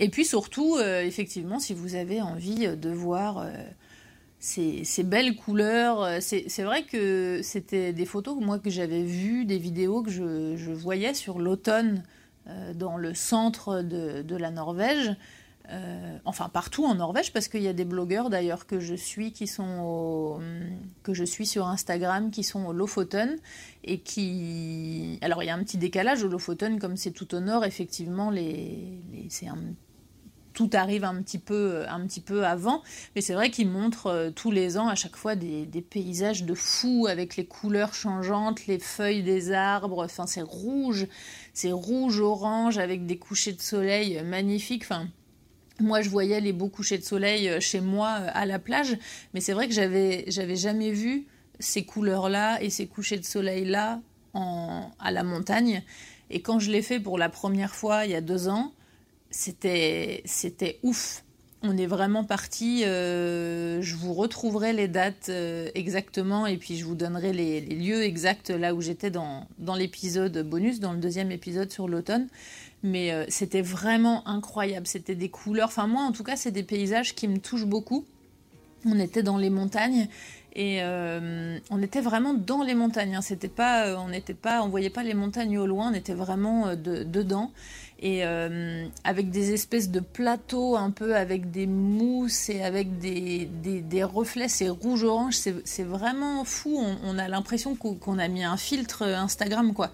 Et 0.00 0.08
puis 0.08 0.24
surtout, 0.24 0.78
effectivement, 0.78 1.58
si 1.58 1.74
vous 1.74 1.94
avez 1.94 2.20
envie 2.20 2.66
de 2.76 2.90
voir 2.90 3.46
ces, 4.40 4.84
belles 5.04 5.36
couleurs, 5.36 6.20
c'est 6.20 6.62
vrai 6.62 6.82
que 6.82 7.40
c'était 7.42 7.92
des 7.92 8.04
photos 8.04 8.36
moi 8.40 8.58
que 8.58 8.70
j'avais 8.70 9.02
vues, 9.02 9.44
des 9.44 9.58
vidéos 9.58 10.02
que 10.02 10.10
je, 10.10 10.72
voyais 10.72 11.14
sur 11.14 11.38
l'automne 11.38 12.02
dans 12.74 12.96
le 12.96 13.14
centre 13.14 13.82
de 13.82 14.36
la 14.36 14.50
Norvège. 14.50 15.14
Euh, 15.70 16.18
enfin 16.26 16.50
partout 16.50 16.84
en 16.84 16.94
Norvège, 16.94 17.32
parce 17.32 17.48
qu'il 17.48 17.62
y 17.62 17.68
a 17.68 17.72
des 17.72 17.86
blogueurs 17.86 18.28
d'ailleurs 18.28 18.66
que 18.66 18.80
je 18.80 18.94
suis 18.94 19.32
qui 19.32 19.46
sont 19.46 20.38
que 21.02 21.14
je 21.14 21.24
suis 21.24 21.46
sur 21.46 21.66
Instagram 21.66 22.30
qui 22.30 22.44
sont 22.44 22.66
au 22.66 22.74
Lofoten 22.74 23.38
et 23.82 24.00
qui 24.00 25.18
alors 25.22 25.42
il 25.42 25.46
y 25.46 25.48
a 25.48 25.54
un 25.54 25.64
petit 25.64 25.78
décalage 25.78 26.22
au 26.22 26.28
Lofoten 26.28 26.78
comme 26.78 26.98
c'est 26.98 27.12
tout 27.12 27.34
au 27.34 27.40
nord 27.40 27.64
effectivement 27.64 28.30
c'est 29.30 29.48
tout 30.52 30.70
arrive 30.72 31.04
un 31.04 31.20
petit 31.20 31.38
peu, 31.38 31.84
un 31.88 32.06
petit 32.06 32.20
peu 32.20 32.46
avant, 32.46 32.82
mais 33.14 33.20
c'est 33.20 33.34
vrai 33.34 33.50
qu'ils 33.50 33.68
montrent 33.68 34.06
euh, 34.06 34.30
tous 34.30 34.50
les 34.50 34.78
ans 34.78 34.88
à 34.88 34.94
chaque 34.94 35.16
fois 35.16 35.34
des, 35.34 35.66
paysages 35.90 36.44
de 36.44 36.54
fous 36.54 37.06
avec 37.08 37.36
les 37.36 37.44
couleurs 37.44 37.92
changeantes, 37.92 38.66
les 38.66 38.78
feuilles 38.78 39.22
des 39.22 39.52
arbres, 39.52 40.04
enfin 40.04 40.26
c'est 40.26 40.42
rouge, 40.42 41.06
c'est 41.52 41.72
rouge 41.72 42.20
orange 42.20 42.78
avec 42.78 43.04
des 43.04 43.18
couchers 43.18 43.52
de 43.52 43.60
soleil 43.60 44.22
magnifiques, 44.22 44.84
enfin 44.84 45.08
moi, 45.80 46.02
je 46.02 46.08
voyais 46.08 46.40
les 46.40 46.52
beaux 46.52 46.68
couchers 46.68 46.98
de 46.98 47.04
soleil 47.04 47.48
euh, 47.48 47.60
chez 47.60 47.80
moi 47.80 48.18
euh, 48.20 48.28
à 48.32 48.46
la 48.46 48.58
plage, 48.58 48.96
mais 49.32 49.40
c'est 49.40 49.52
vrai 49.52 49.66
que 49.66 49.74
j'avais, 49.74 50.24
j'avais 50.28 50.56
jamais 50.56 50.92
vu 50.92 51.26
ces 51.58 51.84
couleurs-là 51.84 52.62
et 52.62 52.70
ces 52.70 52.86
couchers 52.86 53.18
de 53.18 53.24
soleil-là 53.24 54.00
à 54.34 55.12
la 55.12 55.22
montagne. 55.22 55.84
Et 56.28 56.42
quand 56.42 56.58
je 56.58 56.72
l'ai 56.72 56.82
fait 56.82 56.98
pour 56.98 57.18
la 57.18 57.28
première 57.28 57.72
fois 57.72 58.04
il 58.04 58.10
y 58.10 58.16
a 58.16 58.20
deux 58.20 58.48
ans, 58.48 58.72
c'était, 59.30 60.22
c'était 60.24 60.80
ouf. 60.82 61.22
On 61.62 61.76
est 61.76 61.86
vraiment 61.86 62.24
parti. 62.24 62.82
Euh, 62.84 63.80
je 63.80 63.94
vous 63.94 64.12
retrouverai 64.12 64.72
les 64.72 64.88
dates 64.88 65.30
exactement 65.76 66.48
et 66.48 66.56
puis 66.56 66.76
je 66.76 66.84
vous 66.84 66.96
donnerai 66.96 67.32
les, 67.32 67.60
les 67.60 67.76
lieux 67.76 68.02
exacts 68.02 68.50
là 68.50 68.74
où 68.74 68.80
j'étais 68.80 69.12
dans, 69.12 69.46
dans 69.58 69.76
l'épisode 69.76 70.36
bonus, 70.42 70.80
dans 70.80 70.92
le 70.92 70.98
deuxième 70.98 71.30
épisode 71.30 71.70
sur 71.70 71.86
l'automne 71.86 72.26
mais 72.84 73.10
euh, 73.10 73.24
c'était 73.28 73.62
vraiment 73.62 74.28
incroyable. 74.28 74.86
C'était 74.86 75.14
des 75.14 75.30
couleurs. 75.30 75.68
Enfin, 75.68 75.86
moi, 75.86 76.02
en 76.02 76.12
tout 76.12 76.22
cas, 76.22 76.36
c'est 76.36 76.52
des 76.52 76.62
paysages 76.62 77.14
qui 77.14 77.26
me 77.26 77.38
touchent 77.38 77.66
beaucoup. 77.66 78.04
On 78.84 78.98
était 79.00 79.22
dans 79.22 79.38
les 79.38 79.48
montagnes 79.48 80.06
et 80.54 80.82
euh, 80.82 81.58
on 81.70 81.82
était 81.82 82.02
vraiment 82.02 82.34
dans 82.34 82.62
les 82.62 82.74
montagnes. 82.74 83.16
Hein. 83.16 83.22
C'était 83.22 83.48
pas, 83.48 83.86
euh, 83.86 83.96
on 83.96 84.08
n'était 84.08 84.34
pas, 84.34 84.62
on 84.62 84.68
voyait 84.68 84.90
pas 84.90 85.02
les 85.02 85.14
montagnes 85.14 85.56
au 85.56 85.66
loin. 85.66 85.90
On 85.90 85.94
était 85.94 86.12
vraiment 86.12 86.76
dedans 86.76 87.50
et 88.02 88.22
avec 88.22 89.30
des 89.30 89.54
espèces 89.54 89.90
de 89.90 90.00
plateaux 90.00 90.76
un 90.76 90.90
peu 90.90 91.16
avec 91.16 91.50
des 91.50 91.66
mousses 91.66 92.50
et 92.50 92.62
avec 92.62 92.98
des, 92.98 93.46
des, 93.46 94.04
reflets. 94.04 94.48
C'est 94.48 94.68
rouge 94.68 95.04
orange. 95.04 95.36
C'est 95.64 95.84
vraiment 95.84 96.44
fou. 96.44 96.76
On, 96.78 96.96
on 97.02 97.18
a 97.18 97.28
l'impression 97.28 97.74
qu'on 97.76 98.18
a 98.18 98.28
mis 98.28 98.44
un 98.44 98.58
filtre 98.58 99.04
Instagram 99.04 99.72
quoi. 99.72 99.90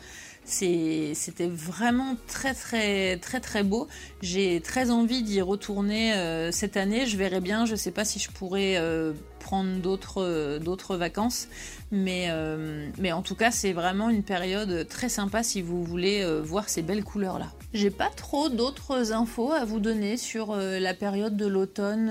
C'était 0.50 1.46
vraiment 1.46 2.16
très 2.26 2.54
très 2.54 3.16
très 3.18 3.40
très 3.40 3.62
beau. 3.62 3.86
J'ai 4.20 4.60
très 4.60 4.90
envie 4.90 5.22
d'y 5.22 5.40
retourner 5.40 6.12
euh, 6.14 6.50
cette 6.50 6.76
année. 6.76 7.06
Je 7.06 7.16
verrai 7.16 7.40
bien. 7.40 7.66
Je 7.66 7.72
ne 7.72 7.76
sais 7.76 7.92
pas 7.92 8.04
si 8.04 8.18
je 8.18 8.30
pourrais 8.30 8.76
euh, 8.76 9.12
prendre 9.38 9.76
d'autres 9.76 10.58
d'autres 10.58 10.96
vacances, 10.96 11.46
mais 11.92 12.26
euh, 12.30 12.88
mais 12.98 13.12
en 13.12 13.22
tout 13.22 13.36
cas 13.36 13.52
c'est 13.52 13.72
vraiment 13.72 14.10
une 14.10 14.24
période 14.24 14.88
très 14.88 15.08
sympa 15.08 15.42
si 15.44 15.62
vous 15.62 15.84
voulez 15.84 16.26
voir 16.42 16.68
ces 16.68 16.82
belles 16.82 17.04
couleurs 17.04 17.38
là. 17.38 17.46
J'ai 17.72 17.90
pas 17.90 18.10
trop 18.14 18.48
d'autres 18.48 19.12
infos 19.12 19.52
à 19.52 19.64
vous 19.64 19.78
donner 19.78 20.16
sur 20.16 20.56
la 20.56 20.94
période 20.94 21.36
de 21.36 21.46
l'automne 21.46 22.10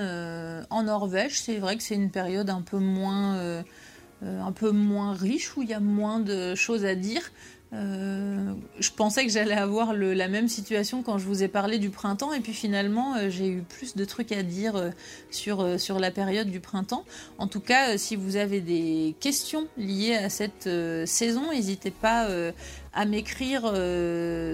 en 0.70 0.84
Norvège. 0.84 1.42
C'est 1.42 1.58
vrai 1.58 1.76
que 1.76 1.84
c'est 1.84 1.96
une 1.96 2.12
période 2.12 2.50
un 2.50 2.62
peu 2.62 2.78
moins 2.78 3.64
un 4.22 4.52
peu 4.52 4.72
moins 4.72 5.14
riche 5.14 5.56
où 5.56 5.62
il 5.62 5.70
y 5.70 5.74
a 5.74 5.80
moins 5.80 6.20
de 6.20 6.56
choses 6.56 6.86
à 6.86 6.96
dire. 6.96 7.32
Euh, 7.72 8.54
je 8.80 8.90
pensais 8.90 9.26
que 9.28 9.32
j'allais 9.32 9.54
avoir 9.54 9.94
la 9.94 10.28
même 10.28 10.48
situation 10.48 11.04
quand 11.04 11.20
je 11.20 11.26
vous 11.26 11.44
ai 11.44 11.48
parlé 11.48 11.78
du 11.78 11.92
printemps 11.92 12.34
et 12.34 12.40
puis 12.40 12.54
finalement 12.54 13.16
euh, 13.16 13.30
j'ai 13.30 13.48
eu 13.48 13.62
plus 13.62 13.96
de 13.96 14.06
trucs 14.06 14.32
à 14.32 14.42
dire 14.42 14.76
euh, 14.76 14.90
sur, 15.30 15.80
sur 15.80 16.00
la 16.00 16.10
période 16.10 16.50
du 16.50 16.60
printemps. 16.60 17.06
En 17.38 17.48
tout 17.48 17.60
cas, 17.60 17.98
si 18.00 18.16
vous 18.16 18.38
avez 18.38 18.60
des 18.60 19.16
questions 19.20 19.68
liées 19.78 20.16
à 20.16 20.30
cette 20.30 20.70
saison, 21.06 21.52
n'hésitez 21.52 21.92
pas 21.92 22.28
à 22.94 23.06
m'écrire 23.06 23.62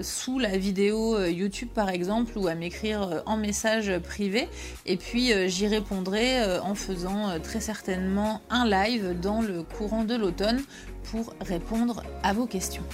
sous 0.02 0.38
la 0.38 0.56
vidéo 0.56 1.18
YouTube 1.26 1.68
par 1.74 1.88
exemple 1.88 2.36
ou 2.36 2.48
à 2.48 2.54
m'écrire 2.54 3.22
en 3.26 3.36
message 3.36 3.98
privé 4.00 4.48
et 4.84 4.96
puis 4.96 5.32
j'y 5.48 5.66
répondrai 5.66 6.58
en 6.60 6.74
faisant 6.74 7.38
très 7.40 7.60
certainement 7.60 8.42
un 8.50 8.68
live 8.68 9.18
dans 9.20 9.40
le 9.40 9.62
courant 9.62 10.04
de 10.04 10.14
l'automne 10.14 10.62
pour 11.10 11.34
répondre 11.40 12.02
à 12.22 12.32
vos 12.32 12.46
questions. 12.46 12.84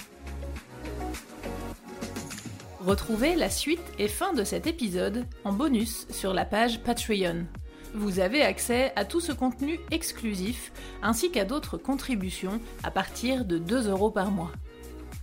Retrouvez 2.85 3.35
la 3.35 3.49
suite 3.49 3.93
et 3.97 4.09
fin 4.09 4.33
de 4.33 4.43
cet 4.43 4.67
épisode 4.67 5.25
en 5.45 5.53
bonus 5.53 6.05
sur 6.09 6.33
la 6.33 6.43
page 6.43 6.81
Patreon. 6.81 7.45
Vous 7.93 8.19
avez 8.19 8.41
accès 8.41 8.91
à 8.97 9.05
tout 9.05 9.21
ce 9.21 9.31
contenu 9.31 9.79
exclusif 9.89 10.73
ainsi 11.01 11.31
qu'à 11.31 11.45
d'autres 11.45 11.77
contributions 11.77 12.59
à 12.83 12.91
partir 12.91 13.45
de 13.45 13.57
2 13.57 13.89
euros 13.89 14.11
par 14.11 14.31
mois. 14.31 14.51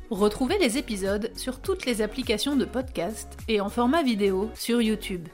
Retrouvez 0.09 0.57
les 0.59 0.79
épisodes 0.79 1.31
sur 1.37 1.61
toutes 1.61 1.85
les 1.85 2.01
applications 2.01 2.57
de 2.57 2.65
podcast 2.65 3.37
et 3.47 3.61
en 3.61 3.69
format 3.69 4.03
vidéo 4.03 4.51
sur 4.55 4.81
YouTube. 4.81 5.29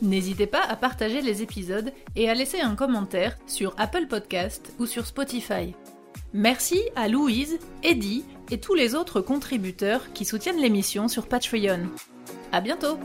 N'hésitez 0.00 0.46
pas 0.46 0.62
à 0.62 0.74
partager 0.74 1.20
les 1.20 1.42
épisodes 1.42 1.92
et 2.16 2.30
à 2.30 2.34
laisser 2.34 2.60
un 2.60 2.76
commentaire 2.76 3.36
sur 3.46 3.74
Apple 3.76 4.06
Podcast 4.06 4.72
ou 4.78 4.86
sur 4.86 5.04
Spotify. 5.04 5.74
Merci 6.32 6.80
à 6.96 7.08
Louise, 7.08 7.58
Eddie 7.82 8.24
et 8.50 8.58
tous 8.58 8.74
les 8.74 8.94
autres 8.94 9.20
contributeurs 9.20 10.12
qui 10.12 10.24
soutiennent 10.24 10.60
l'émission 10.60 11.08
sur 11.08 11.26
Patreon. 11.26 11.88
À 12.52 12.60
bientôt! 12.60 12.98